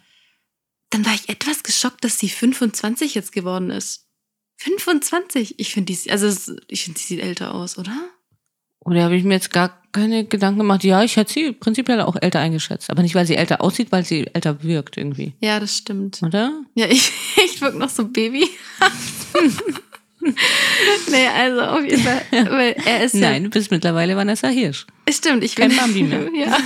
[0.90, 4.08] Dann war ich etwas geschockt, dass sie 25 jetzt geworden ist.
[4.58, 5.60] 25?
[5.60, 6.28] Ich finde, die, also
[6.68, 7.96] ich finde, die sieht älter aus, oder?
[8.82, 10.84] Oder habe ich mir jetzt gar keine Gedanken gemacht?
[10.84, 12.90] Ja, ich hätte sie prinzipiell auch älter eingeschätzt.
[12.90, 15.34] Aber nicht, weil sie älter aussieht, weil sie älter wirkt irgendwie.
[15.42, 16.22] Ja, das stimmt.
[16.24, 16.64] Oder?
[16.76, 17.12] Ja, ich,
[17.46, 18.50] ich wirke noch so ein Baby.
[20.22, 22.22] nee, also auf jeden Fall.
[22.32, 24.88] Weil er ist Nein, du bist mittlerweile Vanessa Hirsch.
[25.10, 25.78] Stimmt, ich Kein bin.
[25.78, 26.30] Bambi mehr.
[26.34, 26.58] ja.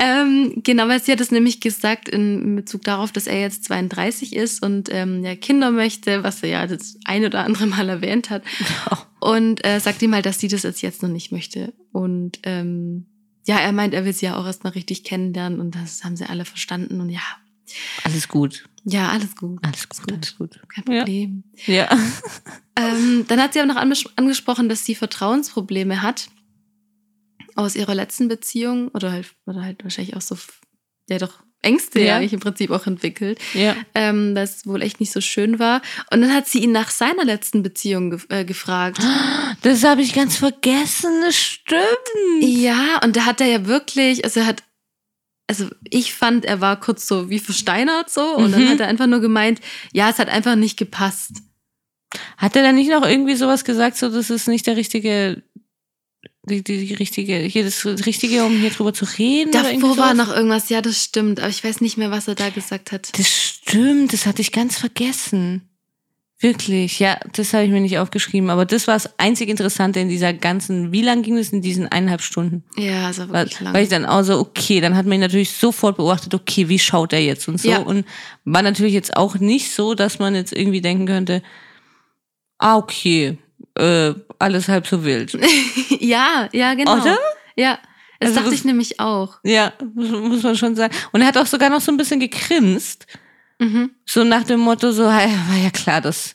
[0.00, 4.34] Ähm, genau, weil sie hat es nämlich gesagt in Bezug darauf, dass er jetzt 32
[4.34, 8.30] ist und ähm, ja, Kinder möchte, was er ja das ein oder andere Mal erwähnt
[8.30, 8.42] hat.
[9.20, 11.74] Und äh, sagt ihm halt, dass sie das jetzt, jetzt noch nicht möchte.
[11.92, 13.06] Und ähm,
[13.46, 16.16] ja, er meint, er will sie ja auch erst mal richtig kennenlernen und das haben
[16.16, 17.00] sie alle verstanden.
[17.00, 17.20] Und ja,
[18.04, 18.64] Alles gut.
[18.84, 19.58] ja, alles gut.
[19.62, 20.12] Alles gut.
[20.12, 20.60] Alles gut.
[20.74, 20.98] Kein Ja.
[21.00, 21.44] Problem.
[21.66, 21.88] Ja.
[22.76, 26.28] Ähm, dann hat sie aber noch anges- angesprochen, dass sie Vertrauensprobleme hat
[27.64, 30.36] aus ihrer letzten Beziehung oder halt, oder halt wahrscheinlich auch so,
[31.08, 32.16] ja doch Ängste Ja.
[32.16, 33.76] eigentlich im Prinzip auch entwickelt, Ja.
[33.94, 35.82] ähm, das wohl echt nicht so schön war.
[36.10, 38.98] Und dann hat sie ihn nach seiner letzten Beziehung ge äh, gefragt.
[39.62, 41.10] Das habe ich ganz vergessen.
[41.22, 41.82] Das stimmt.
[42.40, 44.62] Ja, und da hat er ja wirklich, also er hat,
[45.48, 48.68] also ich fand, er war kurz so wie versteinert so und dann Mhm.
[48.70, 49.60] hat er einfach nur gemeint,
[49.92, 51.32] ja, es hat einfach nicht gepasst.
[52.38, 55.42] Hat er dann nicht noch irgendwie sowas gesagt, so das ist nicht der richtige,
[56.50, 59.52] die, die, richtige, hier das Richtige, um hier drüber zu reden?
[59.52, 62.50] Davor war noch irgendwas, ja, das stimmt, aber ich weiß nicht mehr, was er da
[62.50, 63.16] gesagt hat.
[63.18, 65.70] Das stimmt, das hatte ich ganz vergessen.
[66.42, 68.48] Wirklich, ja, das habe ich mir nicht aufgeschrieben.
[68.48, 71.86] Aber das war das einzig Interessante in dieser ganzen, wie lang ging es in diesen
[71.86, 72.64] eineinhalb Stunden?
[72.78, 73.74] Ja, also Weil, wirklich lang.
[73.74, 76.78] weil ich dann auch so, okay, dann hat man ihn natürlich sofort beobachtet, okay, wie
[76.78, 77.68] schaut er jetzt und so.
[77.68, 77.80] Ja.
[77.80, 78.06] Und
[78.46, 81.42] war natürlich jetzt auch nicht so, dass man jetzt irgendwie denken könnte,
[82.56, 83.36] ah, okay,
[83.76, 85.38] äh, alles halb so wild.
[86.00, 87.00] ja, ja, genau.
[87.00, 87.18] Oder?
[87.56, 87.78] Ja,
[88.18, 89.38] das Also dachte ich nämlich auch.
[89.44, 90.94] Ja, muss, man schon sagen.
[91.12, 93.06] Und er hat auch sogar noch so ein bisschen gegrinst.
[93.58, 93.90] Mhm.
[94.06, 96.34] So nach dem Motto, so, ja, war ja klar, dass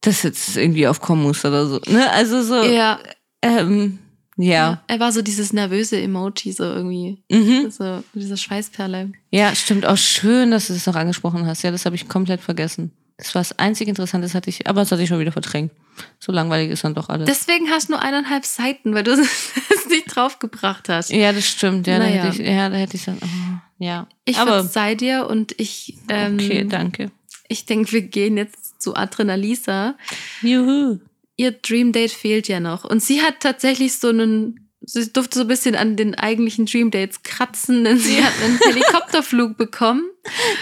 [0.00, 1.80] das jetzt irgendwie aufkommen muss oder so.
[1.86, 2.10] Ne?
[2.10, 2.98] Also so, Ja,
[3.42, 3.98] ähm,
[4.36, 4.82] ja.
[4.88, 7.22] Er war so dieses nervöse Emoji, so irgendwie.
[7.30, 7.70] Mhm.
[7.70, 9.12] So, diese Schweißperle.
[9.30, 9.86] Ja, stimmt.
[9.86, 11.62] Auch schön, dass du das noch angesprochen hast.
[11.62, 12.90] Ja, das habe ich komplett vergessen.
[13.16, 15.70] Das war das einzig Interessante, das hatte ich, aber das hatte ich schon wieder verdrängt.
[16.18, 17.26] So langweilig ist dann doch alles.
[17.26, 21.10] Deswegen hast du nur eineinhalb Seiten, weil du es nicht draufgebracht hast.
[21.10, 21.86] ja, das stimmt.
[21.86, 22.16] Ja, Naja.
[22.24, 24.08] da hätte ich, ja, da hätte ich dann, oh, ja.
[24.24, 27.12] Ich aber verzeih dir und ich, ähm, okay, danke.
[27.48, 29.94] ich denke, wir gehen jetzt zu Adrenalisa.
[30.42, 30.98] Juhu.
[31.36, 32.84] Ihr Dream Date fehlt ja noch.
[32.84, 36.90] Und sie hat tatsächlich so einen, sie durfte so ein bisschen an den eigentlichen Dream
[36.90, 40.02] Dates kratzen, denn sie hat einen Helikopterflug bekommen.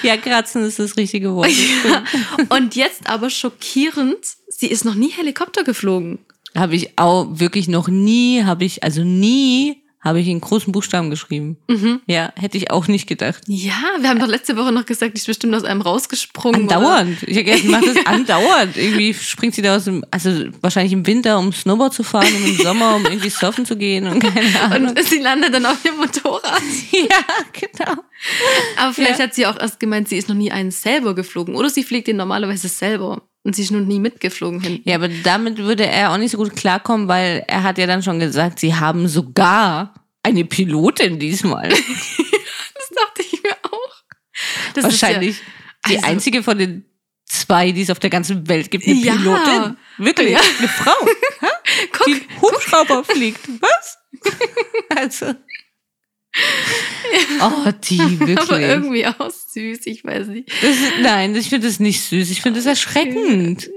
[0.02, 1.48] Ja, kratzen ist das richtige Wort.
[1.52, 2.50] stimmt.
[2.50, 6.18] Und jetzt aber schockierend, sie ist noch nie Helikopter geflogen.
[6.56, 11.10] Habe ich auch wirklich noch nie, habe ich, also nie, habe ich in großen Buchstaben
[11.10, 11.56] geschrieben.
[11.68, 12.00] Mhm.
[12.06, 13.42] Ja, hätte ich auch nicht gedacht.
[13.46, 16.64] Ja, wir haben doch letzte Woche noch gesagt, die ist bestimmt aus einem rausgesprungen.
[16.64, 16.76] oder?
[16.76, 17.22] Andauernd.
[17.22, 18.76] Ich hätte macht das andauernd.
[18.76, 22.44] Irgendwie springt sie da aus dem, also wahrscheinlich im Winter, um Snowboard zu fahren und
[22.48, 24.88] im Sommer, um irgendwie surfen zu gehen und keine Ahnung.
[24.90, 26.60] Und sie landet dann auf ihrem Motorrad.
[26.90, 28.02] ja, genau.
[28.76, 29.24] Aber vielleicht Ja.
[29.26, 31.54] hat sie auch erst gemeint, sie ist noch nie einen selber geflogen.
[31.54, 33.22] Oder sie fliegt den normalerweise selber.
[33.44, 34.80] Und sie ist noch nie mitgeflogen hin.
[34.84, 38.02] Ja, aber damit würde er auch nicht so gut klarkommen, weil er hat ja dann
[38.02, 41.68] schon gesagt, sie haben sogar eine Pilotin diesmal.
[42.74, 43.94] Das dachte ich mir auch.
[44.74, 45.40] Das Wahrscheinlich
[45.88, 46.84] die also- einzige von den
[47.24, 49.14] zwei, die es auf der ganzen Welt gibt, eine Ja.
[49.14, 49.76] Pilotin.
[49.98, 50.40] Wirklich, Ja.
[50.58, 51.06] eine Frau,
[51.42, 51.48] ja,
[51.92, 53.40] guck, die Hubschrauber fliegt.
[53.60, 53.98] Was?
[54.96, 55.34] also.
[57.40, 58.60] Oh, die aber wirklich.
[58.60, 60.50] irgendwie auch süß, ich weiß nicht.
[60.62, 62.30] Das ist, nein, ich finde das nicht süß.
[62.30, 63.68] Ich finde das erschreckend.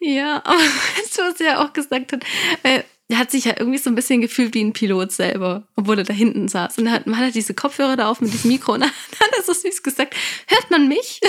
[0.00, 2.24] Ja, aber weißt du, was er ja auch gesagt hat?
[2.62, 2.84] Er
[3.18, 6.14] hat sich ja irgendwie so ein bisschen gefühlt wie ein Pilot selber, obwohl er da
[6.14, 6.78] hinten saß.
[6.78, 9.30] Und er hat, man hat diese Kopfhörer da auf mit diesem Mikro und dann hat
[9.36, 10.14] er so süß gesagt,
[10.48, 11.20] hört man mich?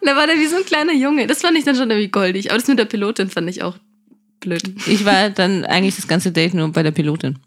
[0.00, 1.26] und da war der wie so ein kleiner Junge.
[1.26, 2.50] Das fand ich dann schon irgendwie goldig.
[2.50, 3.76] Aber das mit der Pilotin fand ich auch
[4.40, 4.62] blöd.
[4.86, 7.38] Ich war dann eigentlich das ganze Date nur bei der Pilotin.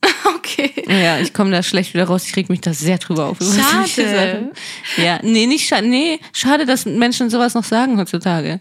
[0.52, 0.72] Okay.
[0.88, 2.26] Ja, ich komme da schlecht wieder raus.
[2.28, 3.38] Ich reg mich da sehr drüber auf.
[3.40, 4.52] Schade.
[4.98, 5.88] Ja, nee, nicht schade.
[5.88, 8.60] Nee, schade, dass Menschen sowas noch sagen heutzutage.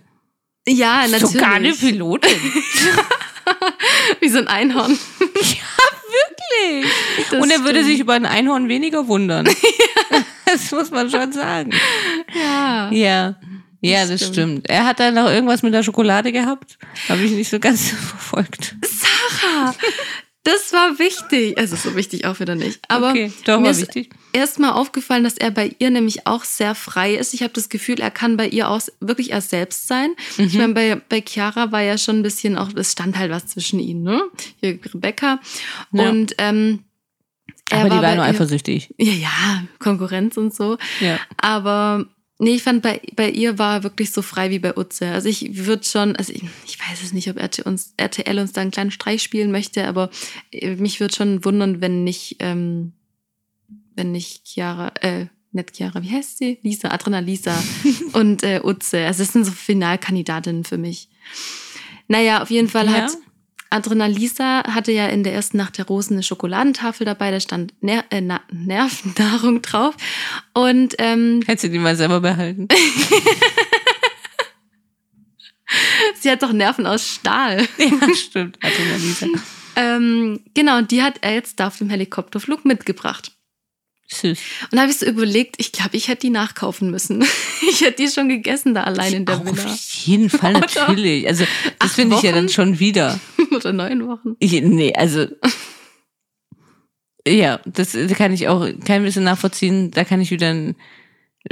[0.69, 1.31] Ja, natürlich.
[1.33, 2.31] Sogar eine Pilotin.
[4.21, 4.99] Wie so ein Einhorn.
[5.19, 6.93] Wirklich.
[7.31, 7.87] Das Und er würde stimmt.
[7.87, 9.49] sich über ein Einhorn weniger wundern.
[10.53, 11.71] Das muss man schon sagen.
[12.35, 12.91] Ja.
[12.91, 13.37] Ja.
[13.81, 14.35] Ja, Das das stimmt.
[14.35, 14.69] stimmt.
[14.69, 16.77] Er hat dann noch irgendwas mit der Schokolade gehabt.
[17.09, 18.75] Habe ich nicht so ganz verfolgt.
[18.85, 19.73] Sarah,
[20.43, 21.59] Das war wichtig.
[21.59, 22.81] Also so wichtig auch wieder nicht.
[22.89, 24.11] Aber okay, doch mir ist wichtig.
[24.33, 27.35] erstmal aufgefallen, dass er bei ihr nämlich auch sehr frei ist.
[27.35, 30.15] Ich habe das Gefühl, er kann bei ihr auch wirklich er selbst sein.
[30.39, 30.59] Ich Mhm.
[30.61, 33.81] meine, bei, bei Chiara war ja schon ein bisschen auch, es stand halt was zwischen
[33.81, 34.23] ihnen, ne?
[34.61, 35.41] Hier Rebecca.
[35.93, 36.09] Ja.
[36.09, 36.85] Und ähm,
[37.69, 38.95] er Aber die war nur eifersüchtig.
[38.99, 40.79] Ja, ja, Konkurrenz und so.
[41.01, 41.19] Ja.
[41.37, 42.07] Aber
[42.41, 45.13] nee, ich fand, bei, bei ihr war er wirklich so frei wie bei Utze.
[45.13, 48.53] Also ich würde schon, also ich, ich weiß es nicht, ob RTL uns, RTL uns
[48.53, 50.11] da einen kleinen Streich spielen möchte, aber
[50.51, 52.93] äh, mich würde schon wundern, wenn nicht, ähm,
[53.95, 56.59] wenn nicht Chiara, äh, nicht Chiara, wie heißt sie?
[56.63, 57.63] Lisa, Adrena Lisa
[58.15, 59.05] und äh, Utze.
[59.07, 61.09] Also das sind so Finalkandidatinnen für mich.
[62.09, 62.93] Naja, auf jeden Fall Ja.
[62.93, 63.17] hat
[63.71, 67.73] Adrena Lisa hatte ja in der ersten Nacht der Rosen eine Schokoladentafel dabei, da stand
[67.81, 69.95] Ner äh, Na Nervennahrung drauf.
[70.53, 72.67] Und ähm, Hättest du die mal selber behalten?
[76.21, 77.61] sie hat doch Nerven aus Stahl.
[77.79, 78.59] ja, stimmt.
[78.61, 79.29] Hatte Lisa.
[79.77, 83.33] Ähm, genau, und die hat er jetzt da auf dem Helikopterflug mitgebracht.
[84.13, 84.39] Süß.
[84.71, 87.25] Und da habe ich so überlegt, ich glaube, ich hätte die nachkaufen müssen.
[87.73, 89.65] Ich hätte die schon gegessen da allein in der Villa.
[89.65, 91.29] auf jeden Fall natürlich.
[91.29, 91.45] Also
[91.79, 93.21] das finde ich ja dann schon wieder.
[93.55, 94.35] Oder neun Wochen.
[94.41, 95.27] Ich, nee, also
[97.27, 99.91] ja, das kann ich auch kein bisschen nachvollziehen.
[99.91, 100.75] Da kann ich wieder einen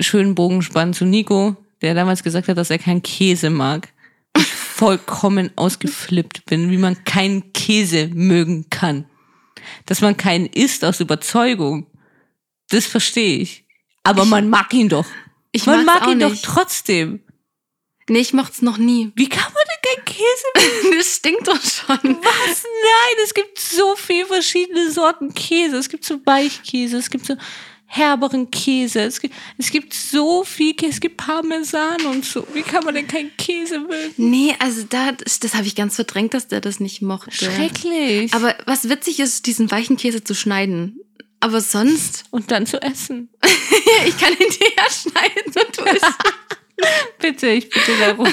[0.00, 3.88] schönen Bogen spannen zu Nico, der damals gesagt hat, dass er keinen Käse mag.
[4.36, 4.44] Ich
[4.78, 9.04] vollkommen ausgeflippt bin, wie man keinen Käse mögen kann.
[9.86, 11.86] Dass man keinen isst aus Überzeugung.
[12.70, 13.64] Das verstehe ich.
[14.02, 15.06] Aber man mag ihn doch.
[15.52, 16.46] Ich man mag ihn nicht.
[16.46, 17.20] doch trotzdem.
[18.08, 19.12] Nee, ich mochte es noch nie.
[19.16, 22.16] Wie kann man denn keinen Käse Das stinkt doch schon.
[22.22, 22.62] Was?
[22.64, 25.76] Nein, es gibt so viele verschiedene Sorten Käse.
[25.76, 27.36] Es gibt so Weichkäse, es gibt so
[27.90, 32.46] herberen Käse, es gibt, es gibt so viel Käse, es gibt Parmesan und so.
[32.52, 34.12] Wie kann man denn keinen Käse mögen?
[34.18, 37.32] Nee, also da, das, das habe ich ganz verdrängt, dass der das nicht mochte.
[37.32, 38.32] Schrecklich.
[38.34, 41.00] Aber was witzig ist, diesen weichen Käse zu schneiden.
[41.40, 43.28] Aber sonst, und dann zu essen.
[44.06, 46.04] ich kann ihn dir ja schneiden und du isst.
[47.20, 48.32] Bitte, ich bitte darum.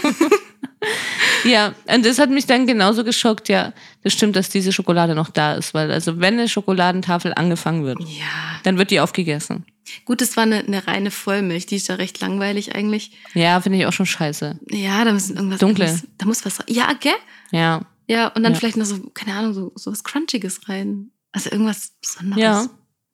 [1.45, 3.49] ja, und das hat mich dann genauso geschockt.
[3.49, 7.85] Ja, das stimmt, dass diese Schokolade noch da ist, weil also wenn eine Schokoladentafel angefangen
[7.85, 8.59] wird, Ja.
[8.63, 9.65] dann wird die aufgegessen.
[10.05, 11.65] Gut, das war eine, eine reine Vollmilch.
[11.67, 13.11] Die ist ja recht langweilig eigentlich.
[13.33, 14.59] Ja, finde ich auch schon scheiße.
[14.69, 15.59] Ja, da muss irgendwas.
[15.59, 15.85] Dunkle.
[15.85, 16.67] Da muss, da muss was rein.
[16.69, 17.13] Ja, gell?
[17.51, 18.59] Ja, Ja, und dann Ja.
[18.59, 21.09] vielleicht noch so, keine Ahnung, so, so was Crunchiges rein.
[21.31, 22.41] Also irgendwas Besonderes.
[22.41, 22.65] Ja,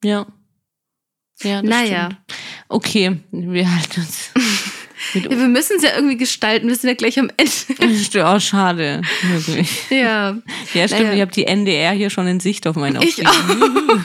[0.04, 0.26] ja.
[1.42, 2.04] Ja, Naja.
[2.06, 2.20] stimmt.
[2.68, 4.30] Okay, wir halten uns.
[5.14, 6.68] Ja, wir müssen es ja irgendwie gestalten.
[6.68, 8.24] Wir sind ja gleich am Ende.
[8.24, 9.02] Oh, schade.
[9.22, 9.90] Wirklich.
[9.90, 10.38] ja.
[10.72, 11.02] Ja, stimmt.
[11.02, 11.14] Naja.
[11.14, 13.30] Ich habe die NDR hier schon in Sicht auf meinen Ich Aufkleber.
[13.30, 13.96] auch.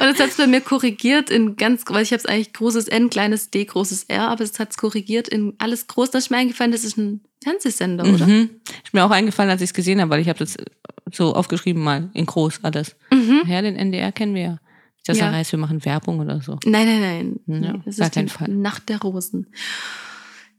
[0.00, 2.88] Und das hat es bei mir korrigiert in ganz, weil ich habe es eigentlich großes
[2.88, 6.10] N, kleines D, großes R, aber es hat es korrigiert in alles groß.
[6.10, 8.26] Da ist mir eingefallen, das ist ein Fernsehsender, oder?
[8.26, 8.50] Mhm.
[8.84, 10.56] Ist mir auch eingefallen, als ich es gesehen habe, weil ich habe das
[11.12, 12.96] so aufgeschrieben mal in groß alles.
[13.12, 13.42] Mhm.
[13.46, 14.58] Ja, den NDR kennen wir ja.
[15.08, 15.26] Nicht, dass Ja.
[15.32, 16.58] er heißt, wir machen Werbung oder so.
[16.64, 17.62] Nein, nein, nein.
[17.62, 18.48] Ja, das ist die Fall.
[18.48, 19.46] Nacht der Rosen.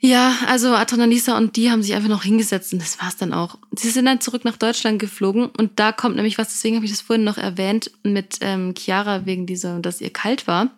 [0.01, 3.57] Ja, also Adrenalisa und die haben sich einfach noch hingesetzt und das war's dann auch.
[3.75, 6.91] Sie sind dann zurück nach Deutschland geflogen und da kommt nämlich was, deswegen habe ich
[6.91, 10.71] das vorhin noch erwähnt, mit ähm, Chiara wegen dieser, dass ihr kalt war.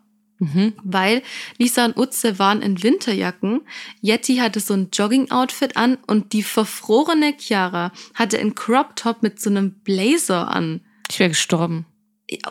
[0.43, 0.73] Mhm.
[0.84, 1.21] weil
[1.60, 3.62] Lisa und Utze waren in Winterjacken.
[4.01, 9.51] Yeti hatte so ein Jogging-Outfit an und die verfrorene Chiara hatte einen Crop-Top mit so
[9.51, 10.81] einem Blazer an.
[11.12, 11.86] Ich wäre gestorben.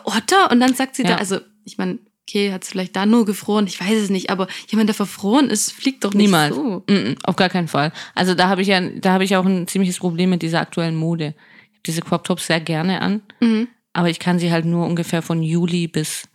[0.05, 0.51] Oder?
[0.51, 1.09] Und dann sagt sie Ja.
[1.09, 4.29] da, also ich meine, okay, hat es vielleicht da nur gefroren, ich weiß es nicht,
[4.29, 6.55] aber jemand, der verfroren ist, fliegt doch nicht Niemals.
[6.55, 6.83] so.
[6.89, 7.91] Mm, auf gar keinen Fall.
[8.15, 10.95] Also da habe ich ja, da habe ich auch ein ziemliches Problem mit dieser aktuellen
[10.95, 11.35] Mode.
[11.71, 13.67] Ich habe diese Crop Tops sehr gerne an, Mhm.
[13.93, 16.27] aber ich kann sie halt nur ungefähr von Juli bis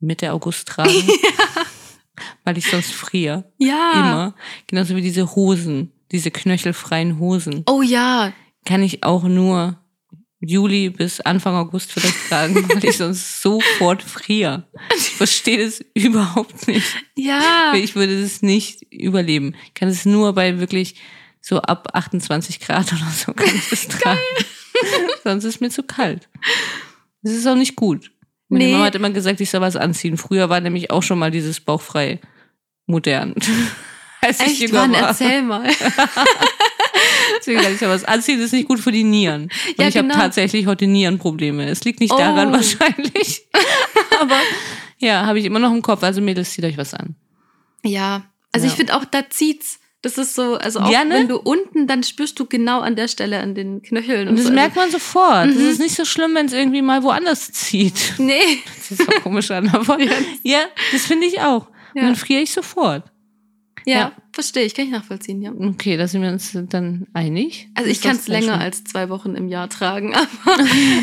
[0.00, 0.92] Mitte August tragen,
[2.44, 3.50] weil ich sonst friere.
[3.58, 3.92] Ja.
[3.94, 4.34] Immer.
[4.66, 7.62] Genauso wie diese Hosen, diese knöchelfreien Hosen.
[7.66, 8.32] Oh ja.
[8.64, 9.78] Kann ich auch nur
[10.40, 14.68] Juli bis Anfang August vielleicht tragen, weil ich sonst sofort friere.
[14.96, 16.86] Ich verstehe das überhaupt nicht.
[17.16, 17.72] Ja.
[17.74, 19.54] Ich würde das nicht überleben.
[19.64, 20.96] Ich kann es nur bei wirklich
[21.40, 24.18] so ab 28 Grad oder so kann ich das tragen.
[25.24, 26.28] Sonst ist mir zu kalt.
[27.22, 28.10] Das ist auch nicht gut.
[28.48, 28.72] Meine Nee.
[28.72, 30.16] Mama hat immer gesagt, ich soll was anziehen.
[30.18, 32.20] Früher war nämlich auch schon mal dieses bauchfrei
[32.86, 33.34] modern.
[34.20, 35.08] Als ich Echt, jünger Mann, war.
[35.08, 35.68] erzähl mal.
[37.38, 39.42] Deswegen gesagt, ich soll was anziehen, das ist nicht gut für die Nieren.
[39.44, 40.18] Und Ja, ich habe genau.
[40.20, 41.68] tatsächlich heute Nierenprobleme.
[41.68, 42.18] Es liegt nicht Oh.
[42.18, 43.46] daran wahrscheinlich.
[44.20, 44.36] Aber
[44.98, 46.02] ja, habe ich immer noch im Kopf.
[46.02, 47.14] Also Mädels, zieht euch was an.
[47.84, 48.24] Ja.
[48.52, 48.72] Also Ja.
[48.72, 49.78] ich finde auch, da zieht's.
[50.02, 51.14] Das ist so, also auch Ja, ne?
[51.14, 54.28] wenn du unten, dann spürst du genau an der Stelle an den Knöcheln.
[54.28, 54.52] Und das so.
[54.52, 55.48] merkt man sofort.
[55.48, 55.68] Das Mhm.
[55.68, 57.94] ist nicht so schlimm, wenn es irgendwie mal woanders zieht.
[58.12, 58.62] Also, nee.
[58.76, 59.98] Das ist auch komisch an, aber
[60.44, 60.60] ja,
[60.92, 61.66] das finde ich auch.
[61.94, 62.02] Und Ja.
[62.02, 63.02] dann friere ich sofort.
[63.88, 64.12] Ja, Ja.
[64.32, 65.52] verstehe ich, kann ich nachvollziehen, ja.
[65.52, 67.68] Okay, da sind wir uns dann einig.
[67.74, 68.62] Also ich kann es länger schön.
[68.62, 70.58] als zwei Wochen im Jahr tragen, aber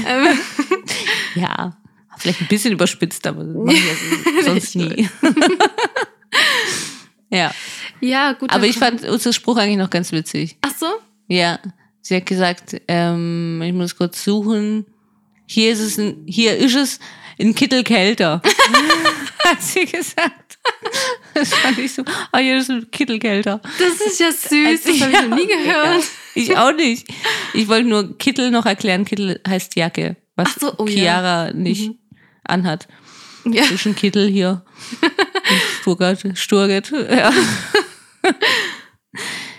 [0.07, 0.37] ähm,
[1.35, 1.77] Ja,
[2.17, 5.07] vielleicht ein bisschen überspitzt, aber das ja sonst nie.
[7.29, 7.51] ja,
[8.01, 8.51] ja, gut.
[8.51, 10.57] aber ich fand unseren Spruch eigentlich noch ganz witzig.
[10.61, 10.87] Ach so?
[11.27, 11.59] Ja,
[12.01, 14.85] sie hat gesagt, ähm, ich muss kurz suchen.
[15.45, 16.99] Hier ist es, ein, hier ist es
[17.37, 18.41] in Kittel kälter.
[19.45, 20.42] hat sie gesagt.
[21.33, 22.03] Das fand ich so.
[22.31, 23.59] Ah, hier ist ein Kittel kälter.
[23.79, 26.03] Das ist ja süß, das habe ich noch nie gehört.
[26.35, 27.07] Ich auch nicht.
[27.55, 29.03] Ich wollte nur Kittel noch erklären.
[29.03, 30.93] Kittel heißt Jacke, was Ach so, oh ja.
[30.93, 31.91] Chiara nicht
[32.43, 32.87] anhat.
[33.45, 33.63] Ja.
[33.63, 34.63] Zwischen Kittel hier
[35.01, 35.11] und
[35.81, 36.37] Sturgert.
[36.37, 36.91] Sturgert.
[36.91, 37.33] Ja.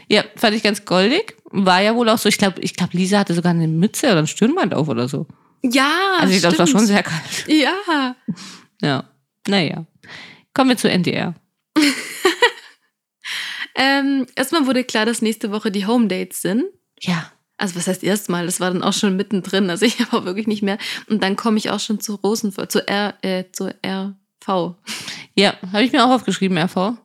[0.09, 1.35] ja, fand ich ganz goldig.
[1.51, 2.29] War ja wohl auch so.
[2.29, 5.27] Ich glaube, ich glaub, Lisa hatte sogar eine Mütze oder ein Stirnband auf oder so.
[5.62, 7.47] Ja, Also ich glaube, es war schon sehr kalt.
[7.49, 8.14] Ja.
[8.81, 9.05] Ja.
[9.49, 9.87] Naja.
[10.55, 11.35] Kommen wir zu NDR.
[13.75, 16.64] Ähm, erstmal wurde klar, dass nächste Woche die Home Dates sind.
[17.01, 17.31] Ja.
[17.57, 18.47] Also was heißt erstmal?
[18.47, 19.71] Das war dann auch schon mittendrin.
[19.71, 20.79] Also ich habe auch wirklich nicht mehr.
[21.09, 24.75] Und dann komme ich auch schon zu Rosenvoll, zu R, äh, zu RV.
[25.35, 26.97] Ja, habe ich mir auch aufgeschrieben, RV.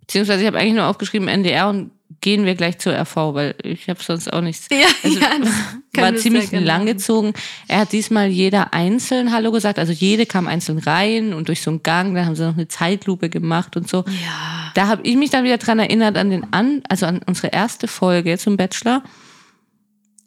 [0.00, 3.88] Beziehungsweise ich habe eigentlich nur aufgeschrieben NDR und gehen wir gleich zur RV, weil ich
[3.88, 4.68] habe sonst auch nichts.
[4.70, 5.30] Ja, Also, ja,
[6.02, 6.96] war ziemlich sehr gerne lang machen.
[6.96, 7.32] gezogen.
[7.68, 9.78] Er hat diesmal jeder einzeln Hallo gesagt.
[9.78, 12.68] Also jede kam einzeln rein und durch so einen Gang, da haben sie noch eine
[12.68, 14.04] Zeitlupe gemacht und so.
[14.06, 14.72] Ja.
[14.74, 17.88] Da habe ich mich dann wieder dran erinnert an den an, also an unsere erste
[17.88, 19.02] Folge zum Bachelor,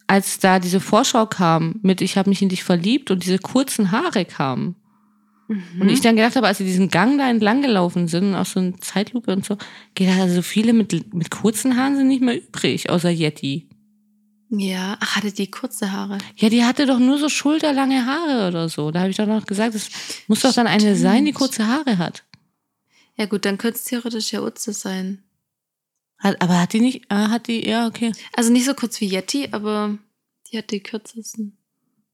[0.07, 3.91] als da diese Vorschau kam mit Ich habe mich in dich verliebt und diese kurzen
[3.91, 4.75] Haare kamen.
[5.79, 8.59] Und ich dann gedacht habe, als sie diesen Gang da entlang gelaufen sind, auch so
[8.59, 9.57] eine Zeitlupe und so,
[9.95, 13.69] gedacht, also so viele mit, mit kurzen Haaren sind nicht mehr übrig, außer Yeti.
[14.49, 14.97] Ja.
[14.99, 16.19] Ach, hatte die kurze Haare.
[16.35, 18.91] Ja, die hatte doch nur so schulterlange Haare oder so.
[18.91, 19.89] Da habe ich doch noch gesagt, es
[20.27, 22.23] muss doch dann eine sein, die kurze Haare hat.
[23.15, 25.23] Ja gut, dann könnte es theoretisch ja Utze sein.
[26.19, 28.11] hat aber hat die nicht, ah, hat die, ja, okay.
[28.35, 29.97] Also nicht so kurz wie Yeti, aber
[30.51, 31.57] die hat die kürzesten.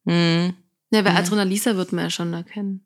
[0.05, 0.53] Hm.
[0.91, 1.17] Ja, bei Ja.
[1.17, 2.85] Adrenalisa wird man ja schon erkennen.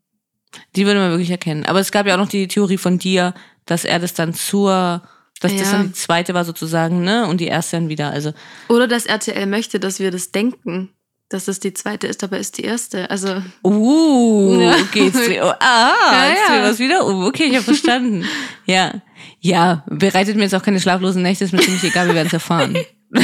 [0.76, 1.66] Die würde man wirklich erkennen.
[1.66, 3.34] Aber es gab ja auch noch die Theorie von dir,
[3.66, 5.02] dass er das dann zur,
[5.40, 5.78] dass das Ja.
[5.78, 7.28] dann die zweite war sozusagen, ne?
[7.28, 8.12] Und die erste dann wieder.
[8.12, 8.34] Also,
[8.70, 10.90] Oder dass RTL möchte, dass wir das denken,
[11.30, 13.10] dass das die zweite ist, aber ist die erste.
[13.10, 14.76] Also uh, Ja.
[14.92, 15.44] geht's dir.
[15.46, 16.64] Oh, ah, Ja, jetzt ja.
[16.64, 17.06] was wieder.
[17.08, 18.26] Oh, okay, ich habe verstanden.
[18.66, 18.94] ja.
[19.40, 22.34] Ja, bereitet mir jetzt auch keine schlaflosen Nächte, ist mir ziemlich egal, wir werden es
[22.34, 22.78] erfahren.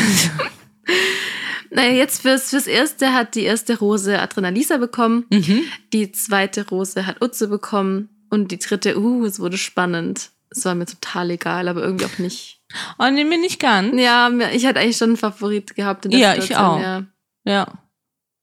[1.71, 5.63] naja, jetzt fürs, fürs erste hat die erste Rose Adrenalisa bekommen, mhm.
[5.93, 10.31] die zweite Rose hat Utze bekommen und die dritte, uh, es wurde spannend.
[10.51, 12.59] Es war mir total egal, aber irgendwie auch nicht.
[12.97, 13.99] Oh, nee, mir nicht ganz.
[13.99, 16.67] Ja, ich hatte eigentlich schon einen Favorit gehabt in der Ja, ich Situation.
[16.67, 16.81] auch.
[16.81, 17.03] Ja.
[17.45, 17.67] Ja.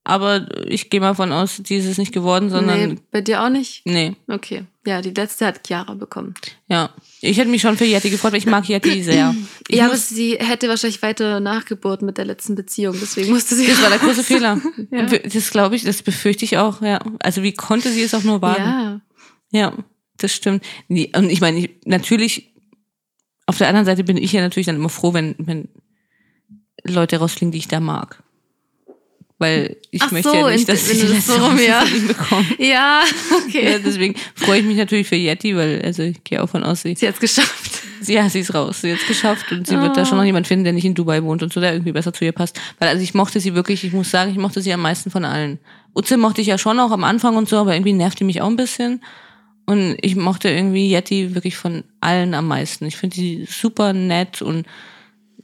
[0.05, 2.79] Aber ich gehe mal von aus, die ist es nicht geworden, sondern.
[2.79, 3.83] nee, bei dir auch nicht?
[3.87, 4.15] Nee.
[4.29, 4.65] Okay.
[4.87, 6.35] Ja, die letzte hat Chiara bekommen.
[6.69, 6.91] Ja.
[7.27, 9.35] Ich hätte mich schon für Yeti gefreut, weil ich mag Yeti sehr.
[9.69, 13.67] Ich ja, aber sie hätte wahrscheinlich weiter nachgebohrt mit der letzten Beziehung, deswegen musste sie.
[13.67, 14.61] das war der große Fehler.
[14.91, 15.03] Ja.
[15.05, 17.01] Das glaube ich, das befürchte ich auch, ja.
[17.21, 18.63] Also wie konnte sie es auch nur wagen?
[18.63, 19.01] Ja.
[19.53, 19.73] Ja,
[20.19, 20.65] das stimmt.
[20.89, 22.55] Und ich meine, ich, natürlich,
[23.47, 25.69] auf der anderen Seite bin ich ja natürlich dann immer froh, wenn, wenn
[26.85, 28.23] Leute rausfliegen, die ich da mag.
[29.39, 31.81] Weil ich Ach möchte so, ja nicht, dass die das letzte so rum, ja.
[31.83, 32.47] von ihm bekomme.
[32.59, 33.03] Ja,
[33.47, 33.73] okay.
[33.73, 36.83] Ja, deswegen freue ich mich natürlich für Yeti, weil also ich gehe auch von aus,
[36.83, 37.83] sie, Sie hat es geschafft.
[38.07, 40.05] ja, sie ist raus, sie hat es geschafft und sie wird da Oh.
[40.07, 42.25] schon noch jemand finden, der nicht in Dubai wohnt und so, der irgendwie besser zu
[42.25, 42.59] ihr passt.
[42.79, 45.27] Weil also ich mochte sie wirklich, ich muss sagen, ich mochte sie am meisten von
[45.27, 45.59] allen.
[45.95, 48.41] Utze mochte ich ja schon auch am Anfang und so, aber irgendwie nervt die mich
[48.41, 49.03] auch ein bisschen.
[49.67, 52.87] Und ich mochte irgendwie Yeti wirklich von allen am meisten.
[52.87, 54.65] Ich finde die super nett und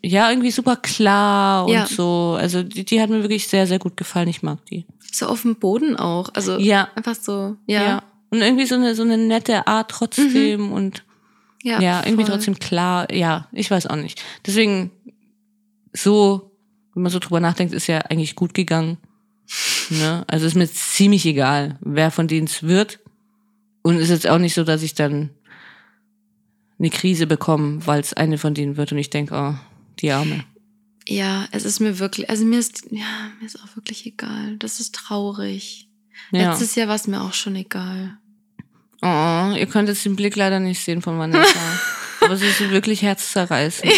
[0.05, 1.87] ja, irgendwie super klar und Ja.
[1.87, 2.37] so.
[2.39, 4.29] Also die, die hat mir wirklich sehr, sehr gut gefallen.
[4.29, 4.85] Ich mag die.
[5.13, 6.31] So auf dem Boden auch.
[6.35, 6.89] Also Ja.
[6.97, 7.57] einfach so.
[7.67, 7.83] Ja.
[7.83, 8.03] Ja.
[8.31, 11.05] Und irgendwie so eine, so eine nette Art trotzdem und
[11.63, 12.33] Ja, ja, irgendwie voll.
[12.35, 13.13] trotzdem klar.
[13.13, 14.23] Ja, ich weiß auch nicht.
[14.47, 14.91] Deswegen
[15.93, 16.51] so,
[16.95, 18.99] wenn man so drüber nachdenkt, ist ja eigentlich gut gegangen.
[19.91, 20.25] Ne?
[20.29, 23.01] Also ist mir ziemlich egal, wer von denen es wird.
[23.83, 25.31] Und ist jetzt auch nicht so, dass ich dann
[26.79, 29.55] eine Krise bekomme, weil es eine von denen wird und ich denke, oh,
[30.01, 30.45] die Arme.
[31.09, 34.57] Ja, es ist mir wirklich, also mir ist, ja, mir ist auch wirklich egal.
[34.59, 35.89] Das ist traurig.
[36.31, 36.51] Ja.
[36.51, 38.19] Letztes Jahr war es mir auch schon egal.
[39.03, 41.59] Oh, ihr könnt jetzt den Blick leider nicht sehen von Vanessa.
[42.21, 43.93] aber sie ist wirklich herzzerreißend.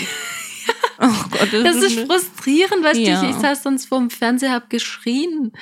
[0.99, 3.21] Oh Gott, Das ist mir- frustrierend, weißt Ja.
[3.21, 5.53] du, ich, ich saß sonst vor dem Fernseher, hab geschrien.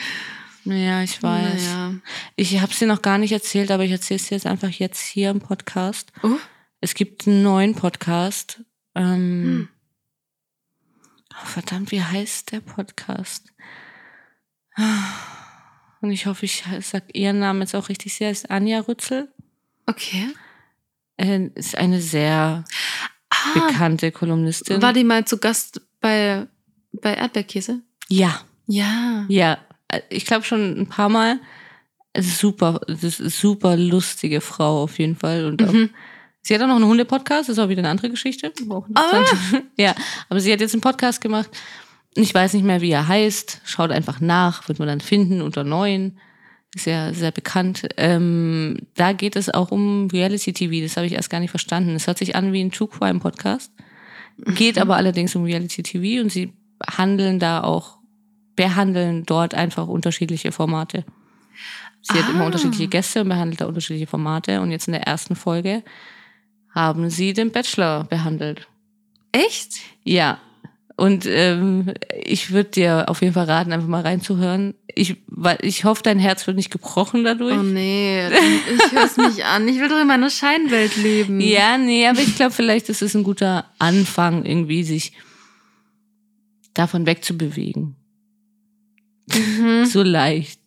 [0.65, 1.65] Ja, ich weiß.
[1.65, 1.95] Naja.
[2.37, 5.01] Ich habe dir noch gar nicht erzählt, aber ich erzähle es dir jetzt einfach jetzt
[5.05, 6.13] hier im Podcast.
[6.23, 6.37] Oh,
[6.81, 8.63] Es gibt einen neuen Podcast.
[8.95, 9.69] Ähm, Hm.
[11.47, 13.53] Verdammt, wie heißt der Podcast?
[16.01, 18.15] Und ich hoffe, ich sag ihren Namen jetzt auch richtig.
[18.15, 19.29] Sie heißt Anja Rützel.
[19.87, 20.29] okay.
[21.19, 22.65] Äh, ist eine sehr,
[23.29, 24.81] Ah, bekannte Kolumnistin.
[24.83, 26.47] war die mal zu Gast bei,
[26.93, 27.81] bei Erdbeerkäse?
[28.09, 29.25] ja, Ja.
[29.29, 29.59] ja.
[30.09, 31.39] Ich glaube schon ein paar Mal.
[32.15, 35.45] Ist super, das ist super lustige Frau auf jeden Fall.
[35.47, 35.91] Und auch, Mhm.
[36.43, 38.47] Sie hat auch noch einen Hunde-Podcast, das ist auch wieder eine andere Geschichte.
[38.49, 39.65] interessant.
[39.77, 39.95] Ja,
[40.29, 41.51] aber sie hat jetzt einen Podcast gemacht.
[42.15, 43.63] Ich weiß nicht mehr, wie er heißt.
[43.65, 46.19] Schaut einfach nach, wird man dann finden unter neuen.
[46.75, 47.87] Ist ja sehr bekannt.
[47.97, 50.83] Ähm, da geht es auch um Reality TV.
[50.85, 51.95] Das habe ich erst gar nicht verstanden.
[51.95, 53.73] Es hört sich an wie ein True Crime Podcast.
[54.39, 56.53] Geht aber allerdings um Reality TV und sie
[56.91, 57.99] handeln da auch,
[58.57, 61.05] behandeln dort einfach unterschiedliche Formate.
[62.03, 62.47] Sie hat immer Ah.
[62.47, 64.61] unterschiedliche Gäste und behandelt da unterschiedliche Formate.
[64.61, 65.83] Und jetzt in der ersten Folge
[66.75, 68.67] haben sie den Bachelor behandelt.
[69.33, 69.81] Echt?
[70.05, 70.39] Ja.
[70.97, 74.75] Und ähm, ich würde dir auf jeden Fall raten, einfach mal reinzuhören.
[74.95, 77.59] Ich, weil ich hoffe, dein Herz wird nicht gebrochen dadurch.
[77.59, 79.67] Oh nee, ich höre es nicht an.
[79.69, 81.41] Ich will doch in meiner Scheinwelt leben.
[81.41, 85.13] Ja, nee, aber ich glaube, vielleicht ist es ein guter Anfang, irgendwie sich
[86.75, 87.97] davon wegzubewegen.
[89.33, 89.87] Mhm.
[89.87, 90.61] So leicht.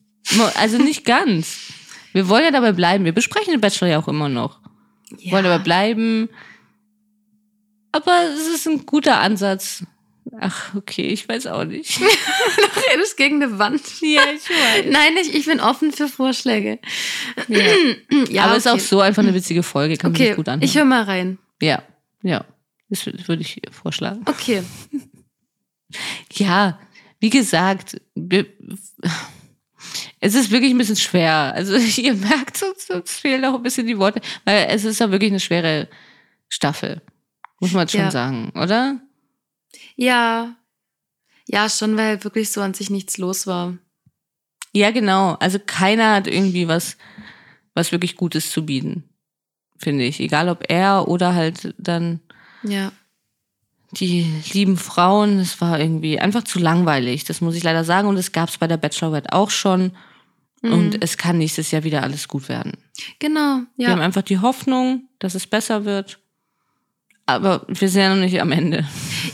[0.55, 1.71] Also nicht ganz.
[2.13, 3.05] Wir wollen ja dabei bleiben.
[3.05, 4.59] Wir besprechen den Bachelor ja auch immer noch.
[5.19, 6.29] Wir wollen dabei bleiben.
[7.91, 9.83] Aber es ist ein guter Ansatz.
[10.39, 11.99] Ach, okay, ich weiß auch nicht.
[11.99, 13.81] Du redest gegen eine Wand.
[14.01, 14.85] ja, ich weiß.
[14.91, 16.79] Nein, ich, ich bin offen für Vorschläge.
[17.47, 17.59] Ja.
[18.29, 18.81] Ja, aber es ist okay.
[18.81, 20.63] auch so einfach eine witzige Folge, kann man Okay, sich gut anhören.
[20.63, 21.37] ich höre mal rein.
[21.61, 21.83] ja,
[22.23, 22.43] ja.
[22.89, 24.21] Das wür- würde ich vorschlagen.
[24.25, 24.63] Okay.
[26.33, 26.79] Ja,
[27.19, 28.45] wie gesagt, wir,
[30.25, 31.53] es ist wirklich ein bisschen schwer.
[31.55, 35.11] Also ihr merkt, uns, uns fehlen auch ein bisschen die Worte, weil es ist ja
[35.11, 35.87] wirklich eine schwere
[36.49, 37.01] Staffel.
[37.59, 38.11] Muss man schon Ja.
[38.11, 38.99] sagen, oder?
[39.95, 40.55] Ja.
[41.47, 43.77] Ja, schon, weil wirklich so an sich nichts los war.
[44.73, 45.33] Ja, genau.
[45.39, 46.97] Also keiner hat irgendwie was,
[47.75, 49.03] was wirklich Gutes zu bieten,
[49.77, 50.19] finde ich.
[50.19, 52.19] Egal ob er oder halt dann
[52.63, 52.91] Ja.
[53.91, 55.39] die lieben Frauen.
[55.39, 57.23] Es war irgendwie einfach zu langweilig.
[57.23, 58.07] Das muss ich leider sagen.
[58.09, 59.91] Und es gab es bei der Bachelorette auch schon.
[60.65, 60.73] Mhm.
[60.73, 62.73] Und es kann nächstes Jahr wieder alles gut werden.
[63.19, 64.05] Genau, Wir haben ja.
[64.05, 66.19] einfach die Hoffnung, dass es besser wird.
[67.27, 68.85] Aber wir sind ja noch nicht am Ende.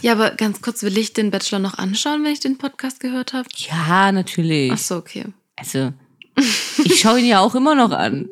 [0.02, 3.34] Ja, aber ganz kurz, will ich den Bachelor noch anschauen, wenn ich den Podcast gehört
[3.34, 3.48] habe?
[3.70, 4.72] Ja, natürlich.
[4.72, 5.26] Ach so, okay.
[5.58, 5.92] Also,
[6.84, 8.30] ich schaue ihn ja auch immer noch an.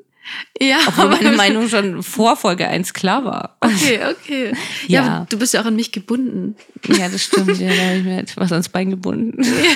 [0.61, 3.57] Ja, Obwohl aber- meine Meinung schon vor Folge 1 klar war.
[3.59, 4.53] Okay, okay.
[4.87, 5.15] Ja, Ja.
[5.17, 6.55] aber du bist ja auch an mich gebunden.
[6.87, 7.59] Ja, das stimmt.
[7.59, 9.43] Ja, da habe ich mir etwas ans Bein gebunden.
[9.43, 9.51] ja,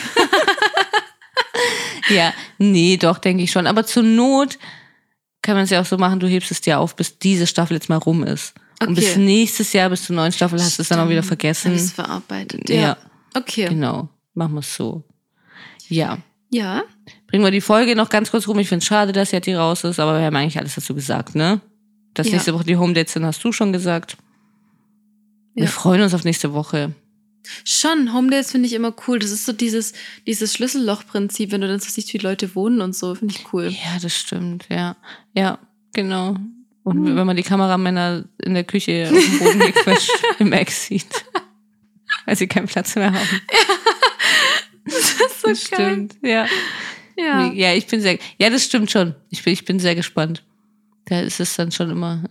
[2.58, 3.68] nee, doch, denke ich schon.
[3.68, 4.58] Aber zur Not
[5.42, 7.74] kann man es ja auch so machen, du hebst es dir auf, bis diese Staffel
[7.76, 8.54] jetzt mal rum ist.
[8.82, 8.96] Und Okay.
[9.02, 11.74] bis nächstes Jahr, bis zur neuen Staffel, hast du es dann auch wieder vergessen.
[11.76, 12.70] Ich's verarbeitet.
[12.70, 12.76] Ja.
[12.76, 12.98] Ja.
[13.36, 13.68] Okay.
[13.68, 15.04] Genau, machen wir es so.
[15.90, 16.18] Ja.
[16.50, 16.84] Ja.
[17.28, 18.60] Bringen wir die Folge noch ganz kurz rum.
[18.60, 20.94] Ich finde es schade, dass jetzt die raus ist, aber wir haben eigentlich alles dazu
[20.94, 21.62] gesagt, ne?
[22.14, 22.34] Dass Ja.
[22.34, 24.18] nächste Woche die Home Dates sind, hast du schon gesagt.
[25.56, 25.70] Wir Ja.
[25.70, 26.94] freuen uns auf nächste Woche.
[27.66, 29.20] Schon, Home Dates finde ich immer cool.
[29.20, 29.94] Das ist so dieses,
[30.26, 33.68] dieses Schlüsselloch-Prinzip, wenn du dann so siehst, wie Leute wohnen und so, finde ich cool.
[33.70, 34.96] Ja, das stimmt, ja.
[35.34, 35.60] Ja,
[35.94, 36.36] genau.
[36.84, 37.16] Und Hm.
[37.16, 41.26] wenn man die Kameramänner in der Küche auf dem Boden gequetscht im Ex sieht.
[42.26, 43.42] Weil sie keinen Platz mehr haben.
[44.86, 46.46] Das ist so Das stimmt, ja.
[47.16, 47.52] Ja.
[47.54, 49.16] Ja, ich bin sehr, ja, das stimmt schon.
[49.30, 50.44] Ich bin, ich bin sehr gespannt.
[51.06, 52.24] Da ist es dann schon immer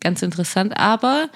[0.00, 0.76] ganz interessant.
[0.76, 1.28] Aber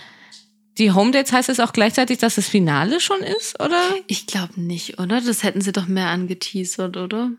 [0.78, 3.80] die Home Dates heißt es auch gleichzeitig, dass das Finale schon ist, oder?
[4.06, 5.20] Ich glaube nicht, oder?
[5.20, 7.32] Das hätten sie doch mehr angeteasert, oder?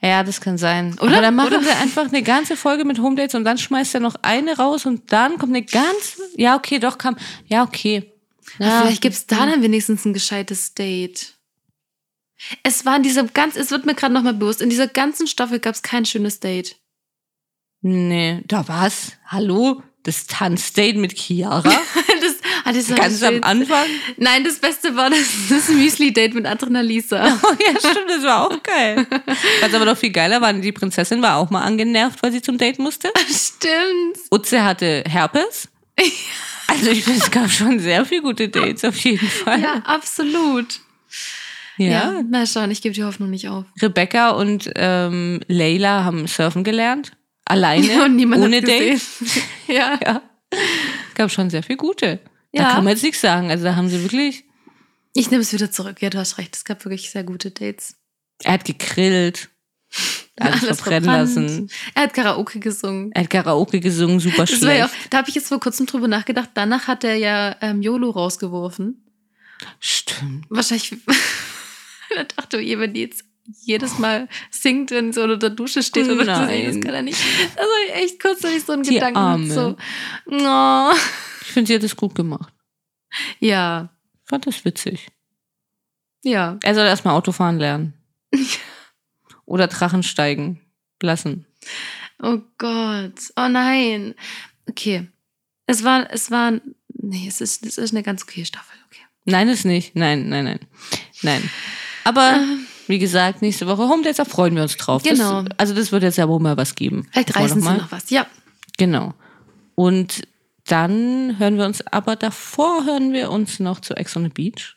[0.00, 0.94] Ja, das kann sein.
[1.00, 1.12] Oder?
[1.12, 1.62] Aber dann machen Oder?
[1.62, 4.86] sie einfach eine ganze Folge mit Home Dates und dann schmeißt er noch eine raus
[4.86, 7.16] und dann kommt eine ganz, ja, okay, doch, kam,
[7.46, 8.12] ja, okay.
[8.58, 11.34] Ja, Vielleicht gibt's da dann wenigstens ein gescheites Date.
[12.62, 15.60] Es war in dieser ganz, es wird mir gerade nochmal bewusst, in dieser ganzen Staffel
[15.60, 16.76] gab's kein schönes Date.
[17.80, 19.12] Nee, da war's.
[19.26, 19.82] Hallo?
[20.02, 21.70] Das Tanzdate mit Chiara?
[22.64, 23.86] ah, Ganz am Anfang?
[24.16, 27.38] Nein, das Beste war das, das Müsli-Date mit Adrenalisa.
[27.42, 29.06] Oh ja, stimmt, das war auch geil.
[29.60, 32.58] Was aber noch viel geiler war, die Prinzessin war auch mal angenervt, weil sie zum
[32.58, 33.10] Date musste.
[33.28, 34.18] Stimmt.
[34.30, 35.68] Utze hatte Herpes.
[36.68, 39.60] Also ich finde, es gab schon sehr viele gute Dates, auf jeden Fall.
[39.60, 40.80] Ja, absolut.
[41.76, 41.86] Ja.
[42.14, 43.66] Ja, mal schauen, ich gebe die Hoffnung nicht auf.
[43.82, 47.12] Rebecca und ähm, Leila haben surfen gelernt.
[47.44, 49.02] Alleine, Und niemand ohne Date.
[49.66, 49.98] ja.
[50.02, 50.22] Ja.
[51.14, 52.20] Gab schon sehr viel gute.
[52.52, 52.70] Da Ja.
[52.74, 53.50] kann man jetzt nichts sagen.
[53.50, 54.44] Also da haben sie wirklich.
[55.14, 56.00] Ich nehme es wieder zurück.
[56.00, 56.54] Ja, du hast recht.
[56.56, 57.96] Es gab wirklich sehr gute Dates.
[58.42, 59.50] Er hat gegrillt,
[60.40, 61.70] alles, Alles verbrennen lassen.
[61.94, 63.12] Er hat Karaoke gesungen.
[63.12, 66.50] Er hat Karaoke gesungen, super war ja da habe ich jetzt vor kurzem drüber nachgedacht.
[66.54, 69.04] Danach hat er ja ähm, YOLO rausgeworfen.
[69.78, 70.46] Stimmt.
[70.48, 70.96] Wahrscheinlich.
[72.16, 73.24] da dachte ich, wenn die jetzt
[73.60, 77.18] jedes Mal singt, wenn sie unter der Dusche steht oder so, das kann er nicht.
[77.56, 79.52] War echt kurz, dass ich so einen Die Gedanken Arme.
[79.52, 79.76] So,
[80.26, 80.92] oh.
[81.42, 82.52] Ich finde, sie hat es gut gemacht.
[83.40, 83.90] Ja,
[84.24, 85.08] Ich fand das witzig.
[86.24, 86.58] ja.
[86.62, 87.94] Er soll erstmal Autofahren lernen.
[89.44, 90.60] Oder Drachen steigen
[91.02, 91.46] lassen.
[92.22, 93.32] Oh Gott.
[93.36, 94.14] Oh nein.
[94.68, 95.08] Okay.
[95.66, 96.52] Es war, es war,
[96.94, 98.76] nee, es ist, es ist eine ganz okay Staffel.
[98.86, 99.02] Okay.
[99.24, 99.94] Nein, ist nicht.
[99.96, 100.60] Nein, nein, nein.
[101.22, 101.50] Nein.
[102.04, 102.66] Aber Ähm.
[102.86, 105.02] wie gesagt, nächste Woche Home Dates, da freuen wir uns drauf.
[105.02, 105.42] Genau.
[105.42, 107.06] Das, also das wird jetzt ja wohl mal was geben.
[107.10, 107.76] Vielleicht reißen sie mal.
[107.78, 108.08] noch was.
[108.10, 108.26] Ja.
[108.78, 109.14] Genau.
[109.74, 110.22] Und
[110.72, 114.76] dann hören wir uns, aber davor hören wir uns noch zu Ex on the Beach.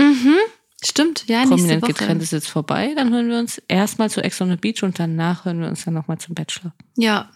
[0.00, 0.36] Mhm.
[0.82, 1.28] Stimmt.
[1.28, 1.92] Ja, Prominent Woche.
[1.92, 2.94] getrennt ist jetzt vorbei.
[2.96, 5.84] Dann hören wir uns erstmal zu Ex on the Beach und danach hören wir uns
[5.84, 6.74] dann nochmal zum Bachelor.
[6.96, 7.30] Ja.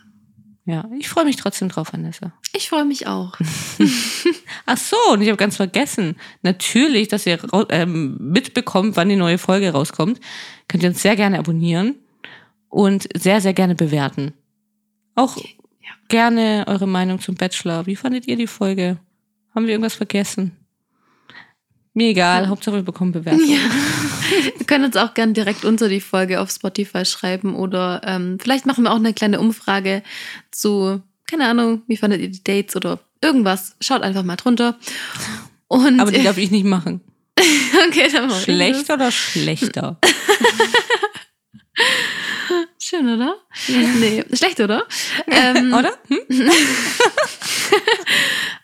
[0.65, 2.33] Ja, ich freue mich trotzdem drauf, Vanessa.
[2.55, 3.39] Ich freue mich auch.
[4.67, 6.17] Ach so, und ich habe ganz vergessen.
[6.43, 7.39] Natürlich, dass ihr
[7.71, 10.21] ähm, mitbekommt, wann die neue Folge rauskommt.
[10.69, 11.97] Könnt ihr uns sehr gerne abonnieren
[12.69, 14.33] und sehr, sehr gerne bewerten.
[15.15, 15.37] Auch.
[16.11, 17.87] Gerne eure Meinung zum Bachelor.
[17.87, 18.99] Wie fandet ihr die Folge?
[19.55, 20.53] Haben wir irgendwas vergessen?
[21.95, 23.49] Mir egal, Hauptsache wir bekommen Bewertungen.
[23.49, 23.59] Ja.
[24.59, 28.65] Wir können uns auch gern direkt unter die Folge auf Spotify schreiben oder ähm, vielleicht
[28.65, 30.05] machen wir auch eine kleine Umfrage
[30.53, 33.75] zu, keine Ahnung, wie fandet ihr die Dates oder irgendwas.
[33.81, 34.79] Schaut einfach mal drunter.
[35.67, 37.01] Und Aber die darf ich nicht machen.
[37.89, 39.99] okay, dann mach Schlecht oder schlechter?
[42.91, 43.37] Schön, oder?
[43.69, 44.85] Nee, schlecht, oder?
[45.29, 45.93] ähm, oder?
[46.09, 46.19] Hm?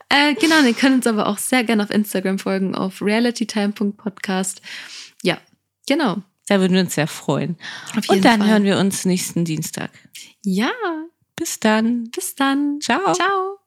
[0.08, 4.62] Äh, genau, ihr könnt uns aber auch sehr gerne auf Instagram folgen, auf realitytime.podcast.
[5.22, 5.38] Ja,
[5.88, 6.22] genau.
[6.48, 7.56] Da würden wir uns sehr freuen.
[7.96, 8.50] Auf jeden Und dann Fall.
[8.50, 9.90] hören wir uns nächsten Dienstag.
[10.44, 10.70] Ja,
[11.34, 12.10] Bis dann.
[12.12, 12.78] bis dann.
[12.80, 13.12] Ciao.
[13.14, 13.65] Ciao.